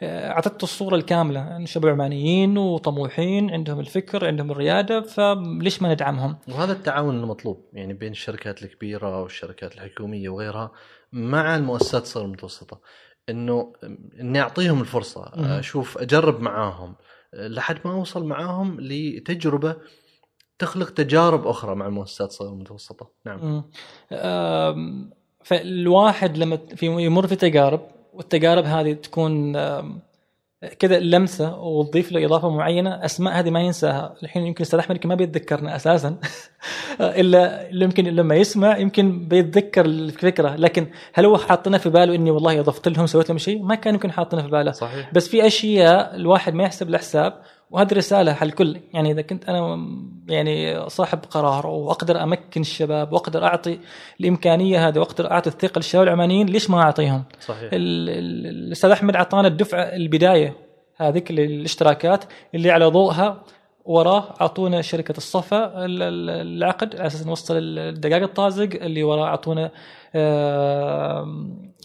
[0.02, 6.38] آه، اعطته الصورة الكاملة ان شباب عمانيين وطموحين عندهم الفكر عندهم الريادة فليش ما ندعمهم؟
[6.48, 10.72] وهذا التعاون المطلوب يعني بين الشركات الكبيرة والشركات الحكومية وغيرها
[11.12, 12.80] مع المؤسسات الصغيرة المتوسطه
[13.28, 13.72] إنه
[14.20, 15.30] إني أعطيهم الفرصة.
[15.58, 16.94] أشوف أجرب معاهم
[17.34, 19.76] لحد ما أوصل معاهم لتجربة
[20.58, 23.64] تخلق تجارب أخرى مع المؤسسات الصغيره المتوسطه نعم.
[25.44, 27.80] فالواحد لما في يمر في تجارب
[28.12, 29.56] والتجارب هذه تكون
[30.78, 34.14] كذا لمسة وتضيف له إضافة معينة أسماء هذه ما ينساها.
[34.22, 36.16] الحين يمكن أستاذ أحمد ما بيتذكرنا أساسا.
[37.00, 40.56] إلا يمكن لما يسمع يمكن بيتذكر الفكرة.
[40.56, 43.94] لكن هل هو حاطنا في باله إني والله اضفت لهم سويت لهم شيء؟ ما كان
[43.94, 44.72] يمكن حاطنا في باله.
[44.72, 45.10] صحيح.
[45.12, 49.86] بس في أشياء الواحد ما يحسب الحساب وهذه رسالة على الكل يعني إذا كنت أنا
[50.28, 53.78] يعني صاحب قرار وأقدر أمكن الشباب وأقدر أعطي
[54.20, 59.16] الإمكانية هذه وأقدر أعطي الثقة للشباب العمانيين ليش ما أعطيهم؟ صحيح ال- ال- الأستاذ أحمد
[59.16, 60.56] أعطانا الدفعة البداية
[60.96, 62.24] هذيك للاشتراكات
[62.54, 63.42] اللي على ضوءها
[63.84, 69.70] وراه أعطونا شركة الصفا ال- ال- العقد على أساس نوصل الدقائق الطازج اللي وراه أعطونا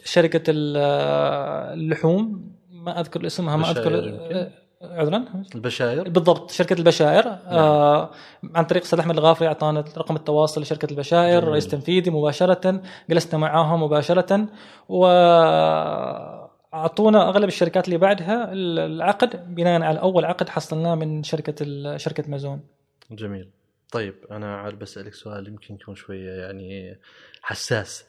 [0.05, 0.77] شركة ال-
[1.79, 4.51] اللحوم ما أذكر اسمها ما أذكر.
[4.91, 5.25] عذرا.
[5.55, 7.25] البشاير بالضبط شركة البشائر.
[7.25, 7.39] نعم.
[7.47, 8.11] آه
[8.55, 11.51] عن طريق أستاذ أحمد الغافري أعطانا رقم التواصل لشركة البشائر جميل.
[11.51, 12.81] رئيس تنفيذي مباشرة.
[13.09, 14.47] جلسنا معاهم مباشرة.
[14.89, 15.05] و
[16.73, 19.55] أعطونا أغلب الشركات اللي بعدها العقد.
[19.55, 22.61] بناء على أول عقد حصلناه من شركة شركة مازون.
[23.11, 23.49] جميل.
[23.91, 26.99] طيب أنا عاد بسألك سؤال يمكن يكون شوية يعني
[27.41, 28.05] حساس.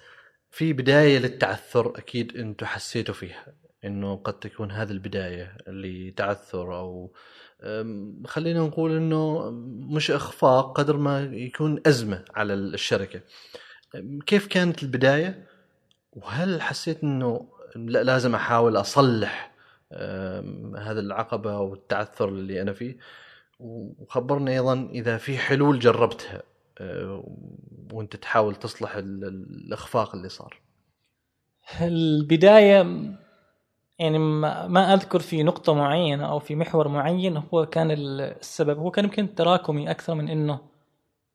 [0.50, 3.46] في بداية للتعثر أكيد أنتم حسيتوا فيها.
[3.84, 7.12] إنه قد تكون هذه البداية لتعثر أو
[8.26, 9.50] خلينا نقول إنه
[9.90, 13.20] مش إخفاق قدر ما يكون أزمة على الشركة.
[14.26, 15.46] كيف كانت البداية؟
[16.12, 19.52] وهل حسيت إنه لا لازم أحاول أصلح
[20.78, 22.96] هذا العقبة والتعثر اللي أنا فيه؟
[23.60, 26.42] وخبرني أيضا إذا في حلول جربتها
[26.78, 27.36] أه،
[27.92, 30.60] وأنت تحاول تصلح ال- ال- الإخفاق اللي صار.
[31.80, 32.82] البداية
[33.98, 38.78] يعني ما ما أذكر في نقطة معينة أو في محور معين هو كان السبب.
[38.78, 40.58] هو كان يمكن تراكمي أكثر من إنه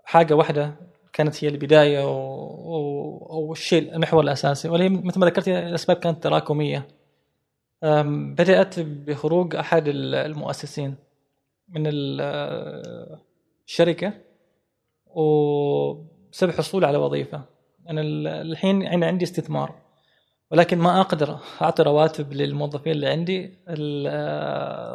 [0.03, 0.75] حاجة واحدة
[1.13, 2.11] كانت هي البداية و...
[2.47, 3.27] و...
[3.31, 4.69] أو الشيء المحور الأساسي.
[4.69, 6.87] هي مثل ما ذكرت الأسباب كانت تراكمية.
[8.35, 10.95] بدأت بخروج أحد ال- المؤسسين
[11.69, 13.19] من ال-
[13.67, 14.13] الشركة
[15.05, 17.41] وبسبب حصول على وظيفة.
[17.89, 19.75] أنا ال- الحين أنا عندي استثمار.
[20.51, 24.07] ولكن ما أقدر أعطي رواتب للموظفين اللي عندي ال-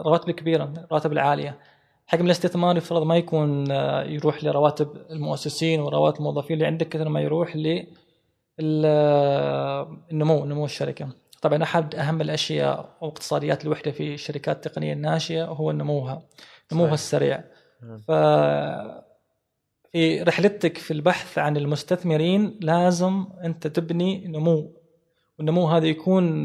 [0.01, 1.59] الرواتب الكبيره الرواتب العالية
[2.07, 7.21] حجم الاستثمار يفترض ما يكون آه، يروح لرواتب المؤسسين ورواتب الموظفين اللي عندك كثر ما
[7.21, 7.87] يروح ل
[10.13, 11.09] النمو نمو الشركة
[11.43, 16.23] طبعا أحد أهم الأشياء أو اقتصاديات الوحدة في الشركات التقنية الناشئة هو نموها
[16.73, 16.95] نموها.
[16.95, 17.45] السريع
[17.83, 17.99] نعم.
[17.99, 18.11] ف
[19.93, 24.73] في رحلتك في البحث عن المستثمرين لازم أنت تبني نمو
[25.39, 26.45] والنمو هذا يكون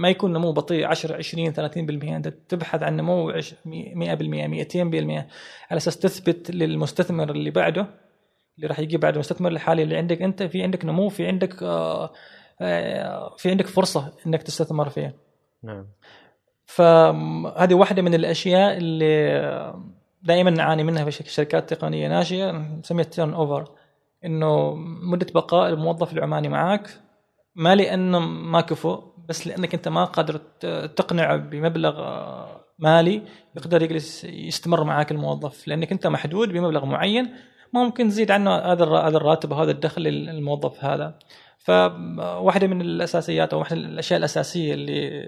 [0.00, 5.26] ما يكون نمو بطيء 10 20 30% أنت تبحث عن نمو عش- 100% 200%
[5.70, 7.86] على أساس تثبت للمستثمر اللي بعده
[8.56, 12.12] اللي راح يجي بعد المستثمر الحالي اللي عندك أنت في عندك نمو في عندك آه،
[12.60, 15.14] آه، في عندك فرصة إنك تستثمر فيه
[15.62, 15.86] نعم.
[16.66, 19.74] فهذه واحدة من الأشياء اللي
[20.22, 23.70] دائما نعاني منها في شركات تقنية ناشئة نسميها turnover
[24.24, 26.90] إنه مدة بقاء الموظف العماني معك
[27.58, 30.36] ما لأنه ما كفؤ بس لأنك أنت ما قادر
[30.86, 33.22] تقنعه بمبلغ آه، مالي
[33.56, 35.68] يقدر يجلس يستمر معك الموظف.
[35.68, 37.34] لأنك أنت محدود بمبلغ معين
[37.72, 41.18] ممكن تزيد عنه هذا هذا الراتب وهذا الدخل للموظف هذا.
[41.58, 45.26] فواحدة من الأساسيات أو واحدة من الأشياء الأساسية اللي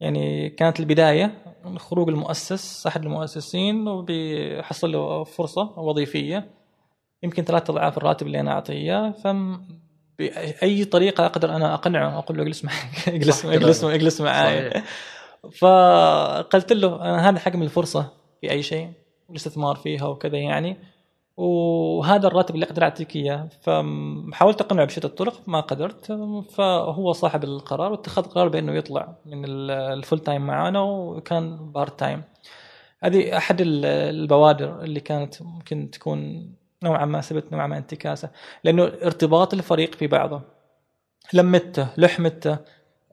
[0.00, 1.34] يعني كانت البداية
[1.76, 6.50] خروج المؤسس احد المؤسسين وبيحصل له فرصة وظيفية.
[7.22, 8.74] يمكن ثلاثة أضعاف الراتب اللي أنا أعطيه.
[8.74, 9.10] اياه
[10.18, 12.76] بأي طريقة أقدر أنا أقنعه؟ أقول له اجلس معي.
[13.16, 13.84] اجلس اجلس.
[13.84, 14.82] اجلس معي.
[15.58, 18.90] فقلت له أنا هذا حجم الفرصة في أي شيء
[19.30, 20.76] الاستثمار فيها وكذا يعني.
[21.36, 23.48] وهذا الراتب اللي أقدر اعطيك إياه.
[23.62, 26.06] فحاولت أقنعه بشتى الطرق ما قدرت.
[26.54, 32.00] فهو صاحب القرار واتخذ قرار بأنه يطلع من ال- ال full time معانا وكان part
[32.00, 32.22] time
[33.02, 36.50] هذه أحد ال- البوادر اللي كانت ممكن تكون
[36.86, 38.30] نوعا ما سبت نوعا ما انتكاسة.
[38.64, 40.42] لأنه ارتباط الفريق في بعضه.
[41.32, 42.58] لمته لحمته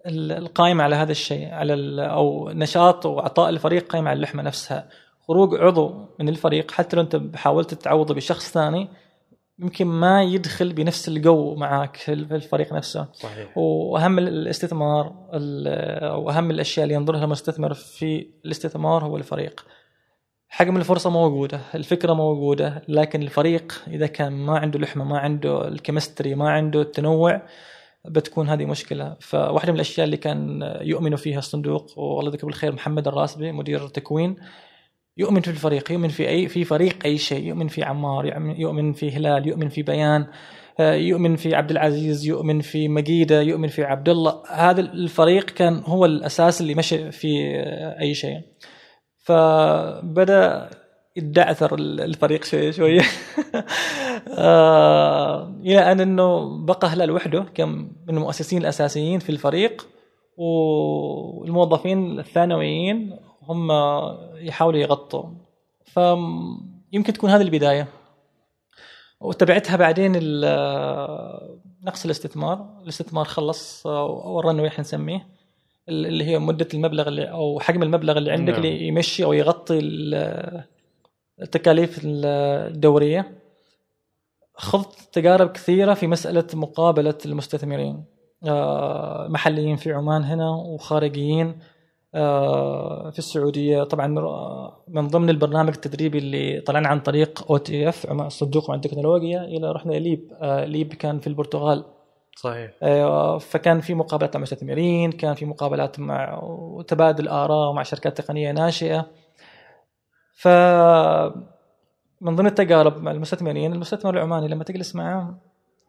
[0.05, 1.73] ال- القائمه على هذا الشيء على
[2.11, 4.89] أو نشاط واعطاء الفريق قائمه على اللحمة نفسها.
[5.27, 8.89] خروج عضو من الفريق حتى لو أنت حاولت تعوضه بشخص ثاني
[9.59, 13.07] يمكن ما يدخل بنفس الجو معك في الفريق نفسه.
[13.13, 13.57] صحيح.
[13.57, 19.65] وأهم الاستثمار ال- واهم الأشياء اللي ينظر لها المستثمر في الاستثمار هو الفريق.
[20.55, 26.35] حجم الفرصة موجودة الفكرة موجودة لكن الفريق إذا كان ما عنده لحمة ما عنده الكيمستري
[26.35, 27.41] ما عنده التنوع
[28.09, 29.15] بتكون هذه مشكلة.
[29.19, 34.35] فواحدة من الأشياء اللي كان يؤمن فيها الصندوق والله يذكره بالخير محمد الراسبي مدير تكوين
[35.17, 38.25] يؤمن في الفريق يؤمن في أي في فريق أي شيء يؤمن في عمار
[38.59, 40.25] يؤمن- في هلال يؤمن في بيان
[40.79, 44.43] آه، يؤمن في عبد العزيز يؤمن في مقيدة يؤمن في عبد الله.
[44.51, 48.41] هذا الفريق كان هو الأساس اللي مشى في آه، أي شيء.
[49.23, 50.69] فبدأ
[51.15, 52.99] يدعثر الفريق شوي شوي.
[54.37, 57.69] آه، إلى أن إنه بقى هلال وحده كان
[58.07, 59.87] من المؤسسين الأساسيين في الفريق
[60.37, 63.71] والموظفين الثانويين هم
[64.35, 65.23] يحاولوا يغطوا.
[65.85, 67.87] فيمكن تكون هذه البداية.
[69.21, 70.11] وتبعتها بعدين
[71.83, 72.79] نقص الاستثمار.
[72.83, 75.27] الاستثمار خلص ورانا إحنا نسميه.
[75.89, 78.63] اللي هي مدة المبلغ اللي أو حجم المبلغ اللي عندك نعم.
[78.63, 80.63] اللي يمشي أو يغطي ال-
[81.41, 83.31] التكاليف الدورية.
[84.55, 88.03] خضت تجارب كثيرة في مسألة مقابلة المستثمرين.
[88.47, 91.59] آه، محليين في عمان هنا وخارجيين.
[92.15, 93.83] آه، في السعودية.
[93.83, 98.75] طبعا آه، من ضمن البرنامج التدريبي اللي طلعنا عن طريق أو تي إف صندوق مع
[98.75, 100.33] التكنولوجيا إلى رحنا ليب.
[100.43, 101.85] ليب كان في البرتغال.
[102.35, 108.17] صحيح آه، فكان في مقابلات مع مستثمرين كان في مقابلات مع وتبادل آراء مع شركات
[108.21, 109.05] تقنية ناشئة
[110.35, 110.47] ف
[112.21, 115.39] من ضمن التجارب مع المستثمرين المستثمر العماني لما تجلس معه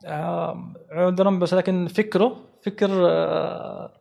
[0.06, 3.92] آه، عذرا بس لكن فكره فكر آه،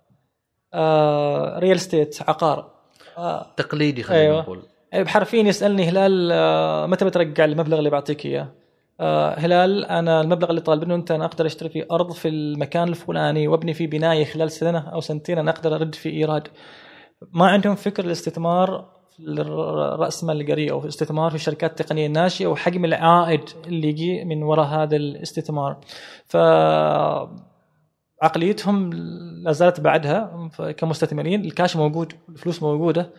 [0.73, 2.71] آه، ريال ستيت عقار
[3.57, 4.41] تقليدي خلينا أيوة.
[4.41, 4.63] نقول
[4.93, 8.47] بحرفيا يسألني هلال متى بترجع المبلغ اللي بعطيك إياه؟
[8.99, 13.47] آه، هلال أنا المبلغ اللي طالبينه أنت أنا أقدر أشتري فيه أرض في المكان الفلاني
[13.47, 16.47] وأبني فيه بناية خلال سنة أو سنتين أنا أقدر أرد في إيراد.
[17.33, 18.93] ما عندهم فكر الاستثمار
[19.99, 24.65] راس مال القرية أو الاستثمار في الشركات التقنية الناشئة وحجم العائد اللي يجي من وراء
[24.65, 25.77] هذا الاستثمار.
[26.25, 26.37] ف
[28.21, 28.93] عقليتهم
[29.43, 33.09] لا زالت بعدها كمستثمرين الكاش موجود الفلوس موجودة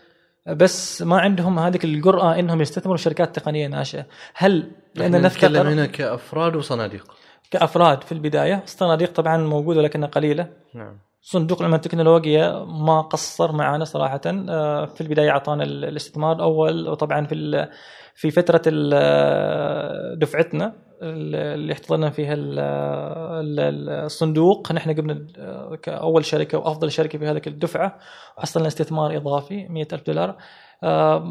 [0.47, 5.87] بس ما عندهم هذه الجرأة إنهم يستثمروا في شركات تقنية ناشئة، هل لأن نتكلم هنا
[5.87, 7.15] كأفراد وصناديق.
[7.51, 10.99] كأفراد في البداية، الصناديق طبعا موجودة لكنها قليلة، نعم.
[11.21, 14.21] صندوق العلوم التكنولوجيا ما قصر معنا صراحة.
[14.27, 17.69] آه، في البداية أعطانا ال- الاستثمار الأول وطبعا في
[18.15, 20.73] في فترة ال- دفعتنا.
[21.05, 22.59] اللي احتضنا فيها ال-
[23.61, 24.73] ال- الصندوق.
[24.73, 27.99] نحن قمنا آه، كأول شركة وأفضل شركة في هذه الدفعة
[28.39, 30.37] وحصلنا استثمار إضافي 100 ألف دولار.
[30.83, 31.23] آه،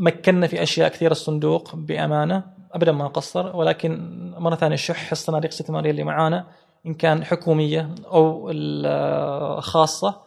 [0.00, 4.00] مكنا في أشياء كثيرة الصندوق بأمانة ابدا ما قصر ولكن
[4.38, 6.46] مرة ثانية شح الصناديق الاستثمارية اللي معانا
[6.86, 10.20] إن كان حكومية أو ال- خاصة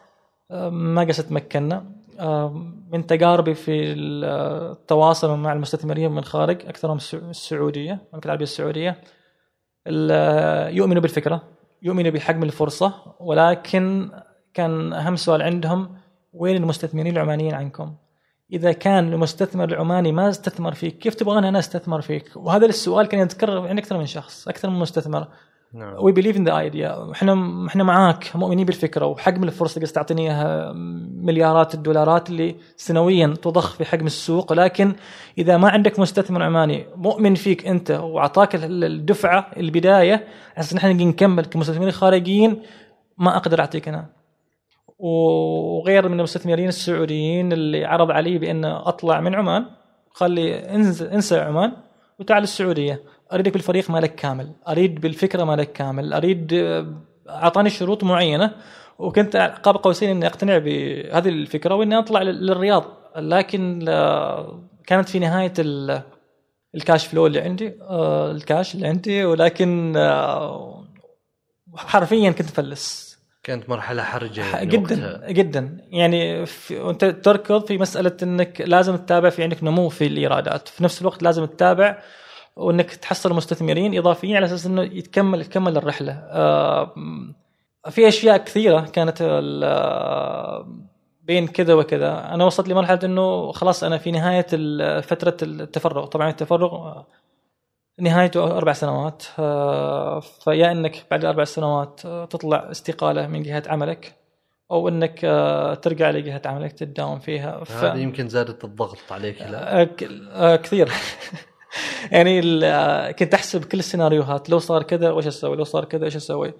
[0.50, 1.84] آه، ما قست مكنا آه،
[2.92, 8.96] من تجاربي في التواصل مع المستثمرين من خارج أكثرهم السع- السعوديه المملكة العربية السعودية
[9.86, 11.42] ال- يؤمنوا بالفكرة
[11.82, 14.10] يؤمنوا بحجم الفرصة ولكن
[14.54, 15.96] كان أهم سؤال عندهم
[16.32, 17.94] وين المستثمرين العمانيين عنكم؟
[18.52, 23.20] إذا كان المستثمر العماني ما استثمر فيك كيف تبغاني أنا أستثمر فيك؟ وهذا السؤال كان
[23.20, 25.28] يتكرر عند أكثر من شخص أكثر من مستثمر
[25.74, 25.94] نعم.
[25.98, 29.06] we believe in the idea إحنا إحنا معاك مؤمنين بالفكرة.
[29.06, 30.72] وحجم الفرصة اللي تعطيني اياها
[31.22, 34.52] مليارات الدولارات اللي سنويا تضخ في حجم السوق.
[34.52, 34.94] لكن
[35.38, 41.44] إذا ما عندك مستثمر عماني مؤمن فيك أنت وأعطاك ال- الدفعة البداية عشان إحنا نكمل
[41.44, 42.62] كمستثمرين خارجيين
[43.18, 44.06] ما أقدر أعطيك أنا.
[44.98, 49.64] وغير من المستثمرين السعوديين اللي عرض علي بأن أطلع من عمان
[50.10, 51.72] خلي انسى, انسى عمان
[52.18, 53.00] وتعال السعودية.
[53.32, 56.86] أريدك بالفريق مالك كامل أريد بالفكرة مالك كامل أريد آه،
[57.28, 58.54] أعطاني شروط معينة
[58.98, 62.84] وكنت قاب قوسين إني أقتنع بهذه الفكرة وإني أطلع لل- للرياض.
[63.16, 66.02] لكن آه، كانت في نهاية ال-
[66.74, 69.94] الكاش فلو اللي عندي آه، الكاش اللي عندي ولكن
[71.76, 73.12] حرفيا كنت مفلس.
[73.42, 75.30] كانت مرحلة حرجة يعني جدا وقتها.
[75.32, 75.78] جدا.
[75.90, 80.68] يعني في وأنت تركض في مسألة إنك لازم تتابع في عندك نمو في الإيرادات.
[80.68, 81.98] في نفس الوقت لازم تتابع
[82.56, 86.12] وإنك تحصل مستثمرين إضافيين على أساس إنه يتكمل تكمل الرحلة.
[86.12, 86.94] آه،
[87.90, 90.82] في أشياء كثيرة كانت ال-
[91.22, 92.34] بين كذا وكذا.
[92.34, 94.46] أنا وصلت لمرحلة إنه خلاص أنا في نهاية
[95.00, 96.06] فترة التفرغ.
[96.06, 97.06] طبعا التفرغ آه،
[98.00, 99.22] نهايته أربع سنوات.
[99.38, 104.14] آه، فيا إنك بعد أربع سنوات آه، تطلع استقالة من جهة عملك
[104.70, 107.64] أو إنك آه، ترجع لجهة عملك تداوم فيها.
[107.64, 107.72] ف...
[107.84, 109.88] هذه يمكن زادت الضغط عليك لا؟ آه،
[110.32, 110.88] آه، كثير.
[112.12, 112.40] يعني
[113.12, 116.54] كنت أحسب كل السيناريوهات لو صار كذا وش أسوي؟ لو صار كذا إيش أسوي؟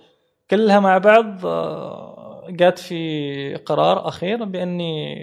[0.50, 5.22] كلها مع بعض آه، جات في قرار أخير بإني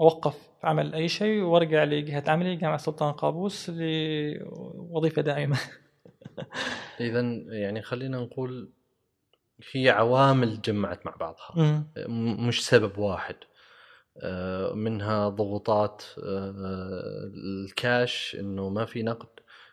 [0.00, 5.58] أوقف عمل أي شيء وأرجع لجهة عملي جامعة سلطان قابوس لوظيفة دائمة.
[7.00, 8.72] إذا يعني خلينا نقول
[9.60, 11.84] في عوامل جمعت مع بعضها.
[12.48, 13.34] مش سبب واحد.
[14.74, 19.28] منها ضغوطات آه، الكاش إنه ما في نقد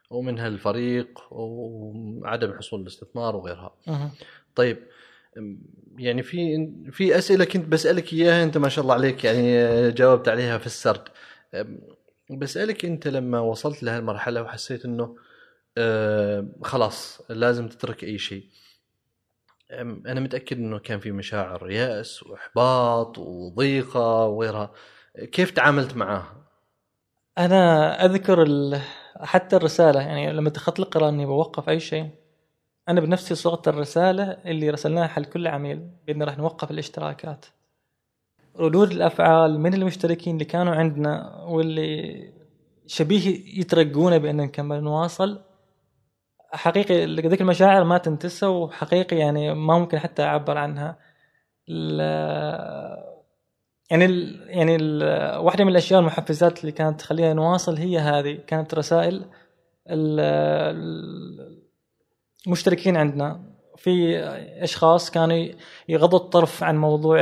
[0.10, 3.76] ومنها الفريق وعدم حصول الاستثمار وغيرها.
[3.88, 4.10] مم.
[4.56, 4.78] طيب
[5.98, 10.30] يعني في في أسئلة كنت بسألك إياها أنت ما شاء الله عليك يعني آه، جاوبت
[10.30, 11.04] عليها في السرد.
[12.32, 15.16] بسألك أنت لما وصلت لهالمرحلة وحسيت إنه
[15.78, 18.44] آه، خلاص لازم تترك أي شيء.
[19.72, 24.72] أنا متأكد إنه كان في مشاعر يأس وإحباط وضيقة وغيرها.
[25.32, 26.36] كيف تعاملت معاها؟
[27.38, 28.82] أنا أذكر ال...
[29.22, 32.09] حتى الرسالة يعني لما اتخذت القرار إني بوقف أي شيء
[32.89, 37.45] أنا بنفسي صغت الرسالة اللي رسلناها حل كل عميل بان راح نوقف الاشتراكات.
[38.59, 42.34] ردود الأفعال من المشتركين اللي كانوا عندنا واللي
[42.88, 45.41] شبيه يترقونا بان نكمل نواصل
[46.52, 50.97] حقيقي ذيك المشاعر ما تنتسى وحقيقي يعني ما ممكن حتى أعبر عنها.
[51.70, 53.10] ال-
[53.91, 55.04] يعني ال يعني ال
[55.39, 58.39] واحدة من الأشياء المحفزات اللي كانت تخلينا نواصل هي هذه.
[58.47, 59.16] كانت رسائل
[59.89, 60.20] ال-
[60.76, 61.64] ال-
[62.47, 63.50] المشتركين عندنا.
[63.78, 64.20] في
[64.64, 65.47] أشخاص كانوا
[65.89, 67.18] يغضوا الطرف عن موضوع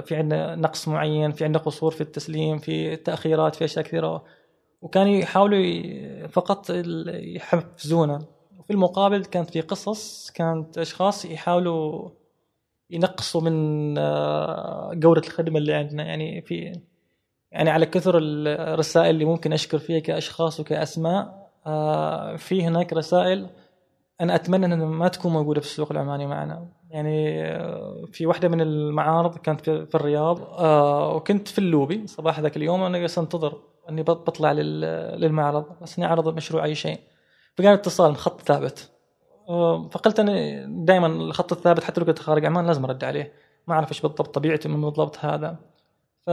[0.00, 4.24] في عندنا نقص معين في عندنا قصور في التسليم في تأخيرات في أشياء كثيرة.
[4.82, 6.70] وكانوا يحاولوا فقط
[7.06, 8.18] يحفزونا.
[8.62, 12.10] وفي المقابل كانت في قصص كانت أشخاص يحاولوا
[12.90, 16.02] ينقصوا من آه، جودة الخدمة اللي عندنا.
[16.04, 16.80] يعني في
[17.52, 23.46] يعني على كثر الرسائل اللي ممكن أشكر فيها كأشخاص وكأسماء آه، في هناك رسائل
[24.20, 26.68] أنا أتمنى أنها ما تكون موجودة في السوق العماني معنا.
[26.90, 30.38] يعني آه، في واحدة من المعارض كانت في الرياض
[31.16, 35.98] وكنت في اللوبي صباح ذاك اليوم أنا جالس أنتظر أني بط- بطلع لل- للمعرض بس
[35.98, 36.98] إني أعرض مشروع أي شيء.
[37.58, 38.90] فقام اتصال خط ثابت.
[39.48, 43.32] آه، فقلت أنا دائما الخط الثابت حتى لو كنت خارج عمان لازم أرد عليه.
[43.66, 45.56] ما أعرف إيش بالضبط طبيعته من بالضبط هذا.
[46.26, 46.30] ف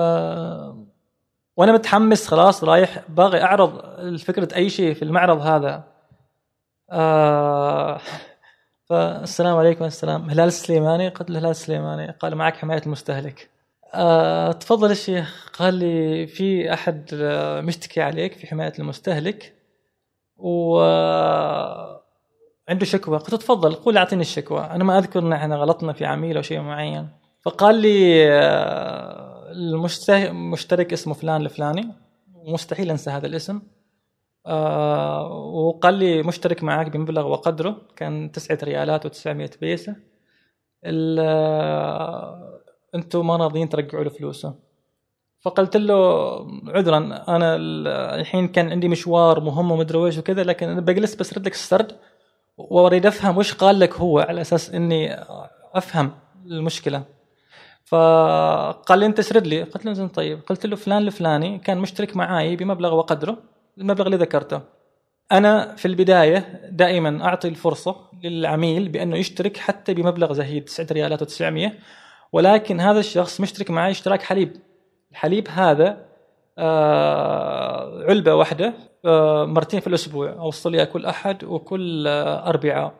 [1.57, 3.03] وأنا متحمس خلاص رايح.
[3.09, 3.81] باغي أعرض
[4.17, 5.83] فكره أي شيء في المعرض هذا.
[6.91, 7.99] آه
[8.89, 10.29] فالسلام عليكم السلام.
[10.29, 13.49] هلال السليماني قلت له هلال السليماني قال معك حماية المستهلك.
[13.93, 19.58] آه تفضل الشيخ قال لي في أحد آه، مشتكي عليك في حماية المستهلك؟
[20.39, 20.79] و
[22.69, 23.17] عنده شكوى.
[23.17, 24.61] قلت تفضل قول أعطيني الشكوى.
[24.61, 27.09] أنا ما أذكر إن إحنا غلطنا في عميل أو شيء معين.
[27.41, 31.93] فقال لي آه، المشترك اسمه فلان الفلاني
[32.45, 33.61] مستحيل أنسى هذا الاسم.
[34.45, 37.81] آه، وقال لي مشترك معك بمبلغ وقدره.
[37.95, 39.95] كان تسعة ريالات و900 بيسة.
[40.85, 42.61] آه،
[42.95, 44.68] أنتم ما راضيين ترجعوا له فلوسه.
[45.41, 45.95] فقلت له
[46.67, 47.87] عذرا أنا ال-
[48.19, 51.95] الحين كان عندي مشوار مهم ومدري ويش وكذا لكن أنا بجلس بس لك السرد
[52.57, 55.15] وأريد أفهم وش قال لك هو على أساس إني
[55.73, 56.11] أفهم
[56.45, 57.03] المشكلة.
[57.85, 59.63] فقال لي أنت سرد لي.
[59.63, 60.39] قلت له زين طيب.
[60.49, 63.37] قلت له فلان الفلاني كان مشترك معاي بمبلغ وقدره
[63.77, 64.61] المبلغ اللي ذكرته.
[65.31, 71.71] أنا في البداية دائما أعطي الفرصة للعميل بأنه يشترك حتى بمبلغ زهيد 9 ريالات و900
[72.33, 74.53] ولكن هذا الشخص مشترك معي اشتراك حليب.
[75.11, 75.97] الحليب هذا
[76.57, 78.73] آه علبة واحدة
[79.05, 82.93] آه مرتين في الأسبوع أوصل لي كل أحد وكل آه اربعاء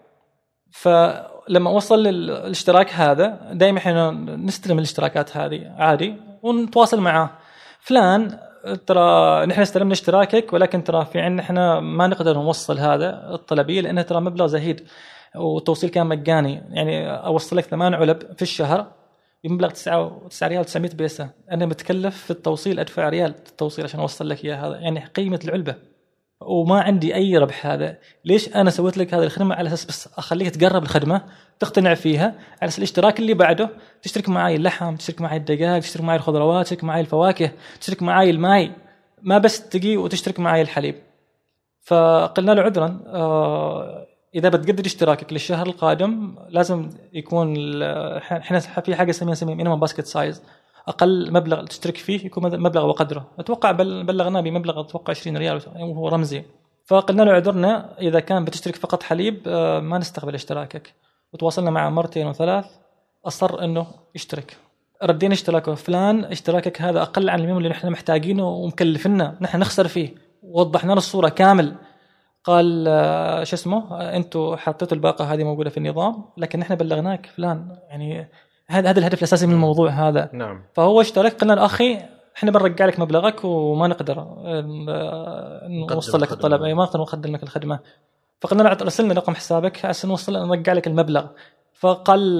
[0.72, 7.30] فلما وصل للاشتراك هذا دائما إحنا نستلم الاشتراكات هذه عادي ونتواصل معاه
[7.80, 8.39] فلان
[8.88, 14.01] ترى نحن استلمنا اشتراكك ولكن ترى في عندنا إحنا ما نقدر نوصل هذا الطلبية لأنه
[14.01, 14.88] ترى مبلغ زهيد
[15.36, 16.64] والتوصيل كان مجاني.
[16.70, 18.88] يعني اوصل لك ثمان علب في الشهر.
[19.44, 21.30] بمبلغ 9 9 ريال 900 بيسة.
[21.52, 25.76] أنا متكلف في التوصيل أدفع ريال التوصيل عشان أوصل لك اياه هذا يعني قيمة العلبة.
[26.42, 27.98] وما عندي أي ربح هذا.
[28.26, 31.22] ليش أنا سويت لك هذه الخدمة؟ على أساس بس أخليك تقرب الخدمة
[31.60, 32.26] تقتنع فيها
[32.62, 33.70] على أساس الاشتراك اللي بعده.
[34.02, 38.72] تشترك معي اللحم تشترك معي الدجاج تشترك معي الخضروات تشترك معي الفواكه تشترك معي الماي.
[39.22, 40.96] ما بس تجي وتشترك معي الحليب.
[41.82, 49.34] فقلنا له عذرا آه إذا بتجدد اشتراكك للشهر القادم لازم يكون إحنا في حاجة اسمها
[49.34, 50.43] اسمها minimum basket size
[50.88, 53.27] أقل مبلغ تشترك فيه يكون مبلغ وقدره.
[53.39, 56.43] أتوقع بلغناه بمبلغ أتوقع 20 ريال وهو رمزي.
[56.86, 59.49] فقلنا له عذرنا إذا كان بتشترك فقط حليب
[59.84, 60.93] ما نستقبل اشتراكك.
[61.34, 62.65] وتواصلنا معه مرتين وثلاث.
[63.25, 64.57] أصر إنه يشترك.
[65.03, 65.75] ردينا اشتراكه.
[65.75, 69.38] فلان اشتراكك هذا أقل عن الميم اللي نحن محتاجينه ومكلفنا.
[69.41, 70.15] نحن نخسر فيه.
[70.43, 71.75] ووضحنا له الصورة كامل.
[72.44, 77.26] قال آه، شو اسمه آه، أنتم حطيتوا الباقة هذه موجودة في النظام لكن إحنا بلغناك
[77.26, 77.78] فلان.
[77.90, 78.30] يعني
[78.68, 80.30] هذا هذا الهدف الأساسي من الموضوع هذا.
[80.34, 80.64] نعم.
[80.74, 82.00] فهو اشترك قلنا له أخي
[82.38, 86.32] إحنا بنرجع لك مبلغك وما نقدر آه، نوصل لك.
[86.32, 86.64] الطلب.
[86.64, 87.80] أي ما نقدر نقدم لك الخدمة.
[88.42, 91.26] فقلنا له أرسل لنا رقم حسابك عشان نوصل نرجع لك المبلغ.
[91.80, 92.39] فقال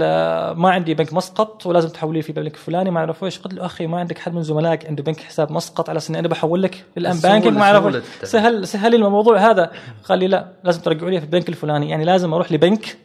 [0.54, 2.92] ما عندي بنك مسقط ولازم تحولي في بنك فلاني.
[2.92, 5.90] ما اعرف إيش؟ قلت له أخي ما عندك حد من زملائك عنده بنك حساب مسقط
[5.90, 8.20] على أساس اني أنا بحول لك الآن بانكينج ما اعرف.
[8.24, 9.72] سهل سهل الموضوع هذا.
[10.04, 12.98] قال لي لا لازم ترجعوا لي في البنك الفلاني يعني لازم أروح لبنك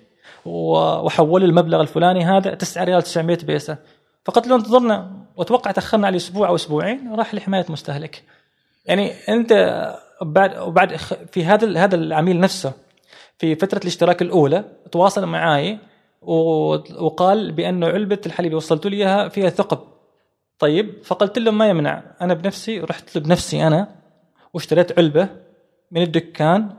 [0.44, 3.76] واحول المبلغ الفلاني هذا 9 ريال 900 بيسة.
[4.24, 5.10] فقلت له انتظرنا.
[5.36, 8.22] واتوقع تأخرنا عليه أسبوع أو أسبوعين راح لحماية مستهلك.
[8.86, 9.52] يعني أنت
[10.22, 10.96] بعد وبعد
[11.32, 12.72] في هذا هذا العميل نفسه
[13.38, 15.78] في فترة الاشتراك الأولى تواصل معي
[16.26, 19.78] وقال بانه علبة الحليب اللي وصلت لي إياها فيها ثقب.
[20.58, 23.88] طيب فقلت له ما يمنع؟ أنا بنفسي رحت له بنفسي أنا
[24.54, 25.28] واشتريت علبة
[25.90, 26.70] من الدكان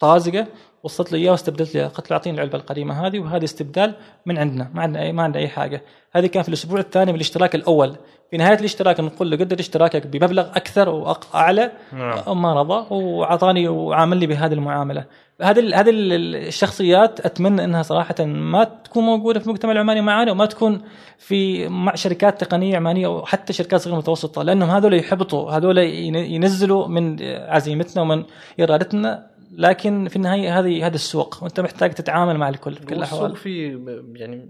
[0.00, 0.46] طازجة
[0.82, 3.94] وصلت له إياها واستبدلت لي قلت له أعطيني العلبة القديمة هذه وهذه استبدال
[4.26, 5.82] من عندنا ما عندنا اي ما عندنا أي حاجة.
[6.12, 7.96] هذه كان في الأسبوع الثاني من الاشتراك الأول.
[8.30, 12.42] في نهاية الاشتراك نقول له قدر اشتراكك بمبلغ أكثر واعلى نعم.
[12.42, 15.04] ما رضى وأعطاني وعاملني بهذه المعاملة.
[15.40, 20.46] هذه هذه ال- الشخصيات أتمنى إنها صراحة ما تكون موجودة في المجتمع العماني معنا وما
[20.46, 20.82] تكون
[21.18, 26.88] في مع شركات تقنية عمانية وحتى شركات صغيرة متوسطة لأنهم هذول يحبطوا هذول ين- ينزلوا
[26.88, 28.24] من عزيمتنا ومن
[28.60, 33.18] إرادتنا لكن في النهاية هذه هذا السوق وأنت محتاج تتعامل مع الكل في كل والسوق
[33.18, 33.68] الأحوال في
[34.14, 34.48] يعني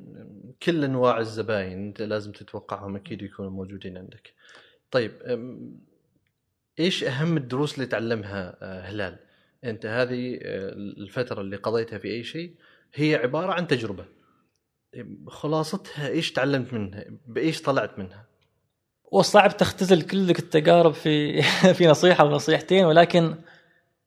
[0.63, 4.33] كل أنواع الزباين أنت لازم تتوقعهم أكيد يكونوا موجودين عندك.
[4.91, 5.13] طيب
[6.81, 9.17] إيش أهم الدروس اللي تعلمها آه، هلال؟
[9.65, 12.55] أنت هذه آه، الفترة اللي قضيتها في أي شيء
[12.95, 14.05] هي عبارة عن تجربة.
[15.27, 18.27] خلاصتها إيش تعلمت منها؟ بإيش طلعت منها؟
[19.13, 21.43] وصعب تختزل كل التجارب في
[21.77, 23.35] في نصيحة أو نصيحتين ولكن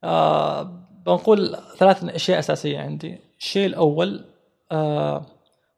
[0.04, 0.64] آه
[1.06, 4.26] بنقول ثلاث أشياء أساسية عندي الشيء الأول
[4.72, 5.26] آه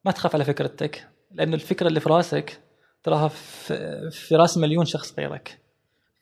[0.05, 2.59] ما تخاف على فكرتك لأنه الفكرة اللي في راسك
[3.03, 5.57] تراها في, في راس مليون شخص غيرك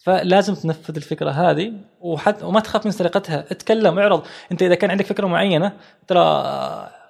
[0.06, 3.46] فلازم تنفذ الفكرة هذه وحتى وما تخاف من سرقتها.
[3.52, 4.24] اتكلم اعرض.
[4.52, 5.72] انت إذا كان عندك فكرة معينة
[6.08, 6.44] ترى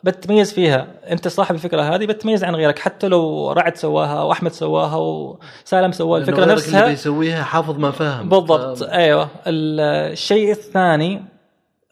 [0.03, 0.87] بتميز فيها.
[1.11, 2.79] انت صاحب الفكرة هذه بتميز عن غيرك.
[2.79, 8.29] حتى لو رعد سواها وأحمد سواها وسالم لأنه الفكرة نفسها اللي بيسويها حافظ ما فهم.
[8.29, 8.77] بالضبط.
[8.83, 9.29] ف- أيوه.
[9.47, 11.21] الشيء الثاني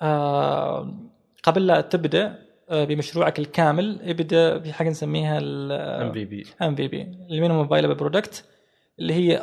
[0.02, 0.94] آه
[1.44, 2.36] قبل لا تبدأ
[2.70, 8.46] آه، بمشروعك الكامل ابدأ بحاجة نسميها MVP MVP ال minimum viable product
[9.04, 9.38] اللي هي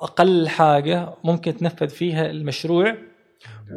[0.00, 2.96] أقل حاجة ممكن تنفذ فيها المشروع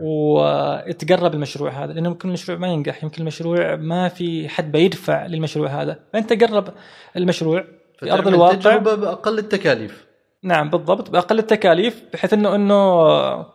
[0.04, 5.68] وتقرب المشروع هذا لأنه يمكن المشروع ما ينجح يمكن المشروع ما في حد بيدفع للمشروع
[5.68, 6.00] هذا.
[6.14, 6.74] فأنت قرب
[7.16, 7.66] المشروع
[8.00, 8.54] في أرض الواقع.
[8.54, 10.08] تجربة بأقل التكاليف.
[10.44, 13.48] نعم بالضبط بأقل التكاليف بحيث إنه إنه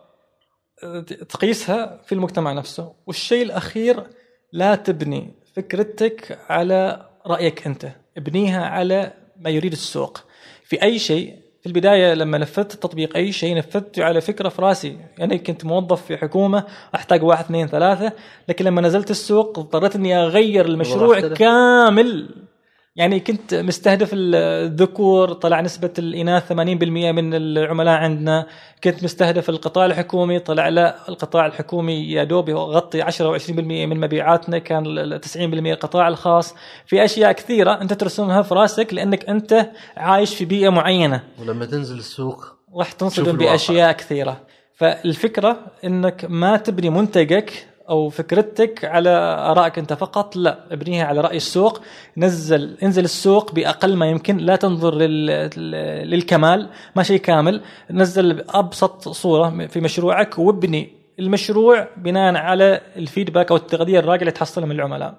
[1.29, 2.93] تقيسها في المجتمع نفسه.
[3.07, 4.03] والشيء الأخير
[4.51, 10.23] لا تبني فكرتك على رأيك أنت ابنيها على ما يريد السوق.
[10.63, 14.97] في أي شيء في البداية لما نفذت تطبيق أي شيء نفذته على فكرة في رأسي
[15.17, 16.63] يعني كنت موظف في حكومة
[16.95, 18.11] أحتاج واحد اثنين ثلاثة
[18.49, 21.19] لكن لما نزلت السوق اضطريت إني أغير المشروع.
[21.19, 22.29] كامل
[22.95, 26.55] يعني كنت مستهدف الذكور طلع نسبة الإناث 80%
[27.11, 28.45] من العملاء عندنا.
[28.83, 34.57] كنت مستهدف القطاع الحكومي طلع لا القطاع الحكومي يا دوب يغطي 10 و20% من مبيعاتنا
[34.57, 36.55] كان ال 90% القطاع الخاص.
[36.85, 41.23] في أشياء كثيرة أنت ترسمها في راسك لأنك أنت عايش في بيئة معينة.
[41.39, 43.51] ولما تنزل السوق راح تنصدم الواقع.
[43.51, 44.41] بأشياء كثيرة.
[44.75, 49.09] فالفكرة إنك ما تبني منتجك أو فكرتك على
[49.39, 51.81] آرائك أنت فقط؟ لا ابنيها على رأي السوق.
[52.17, 55.25] نزل انزل السوق بأقل ما يمكن لا تنظر لل...
[56.09, 57.61] للكمال ما شيء كامل.
[57.91, 64.65] نزل بأبسط صورة في مشروعك وابني المشروع بناء على الفيدباك أو التغذية الراجعه اللي تحصلها
[64.65, 65.15] من العملاء.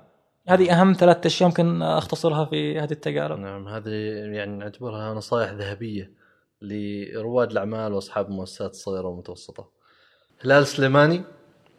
[0.48, 3.38] هذه أهم ثلاث أشياء ممكن أختصرها في هذه التجارب.
[3.38, 3.90] نعم هذه
[4.34, 6.10] يعني نعتبرها نصائح ذهبية
[6.62, 9.68] لرواد الأعمال وأصحاب المؤسسات الصغيره والمتوسطه.
[10.44, 11.22] هلال سليماني.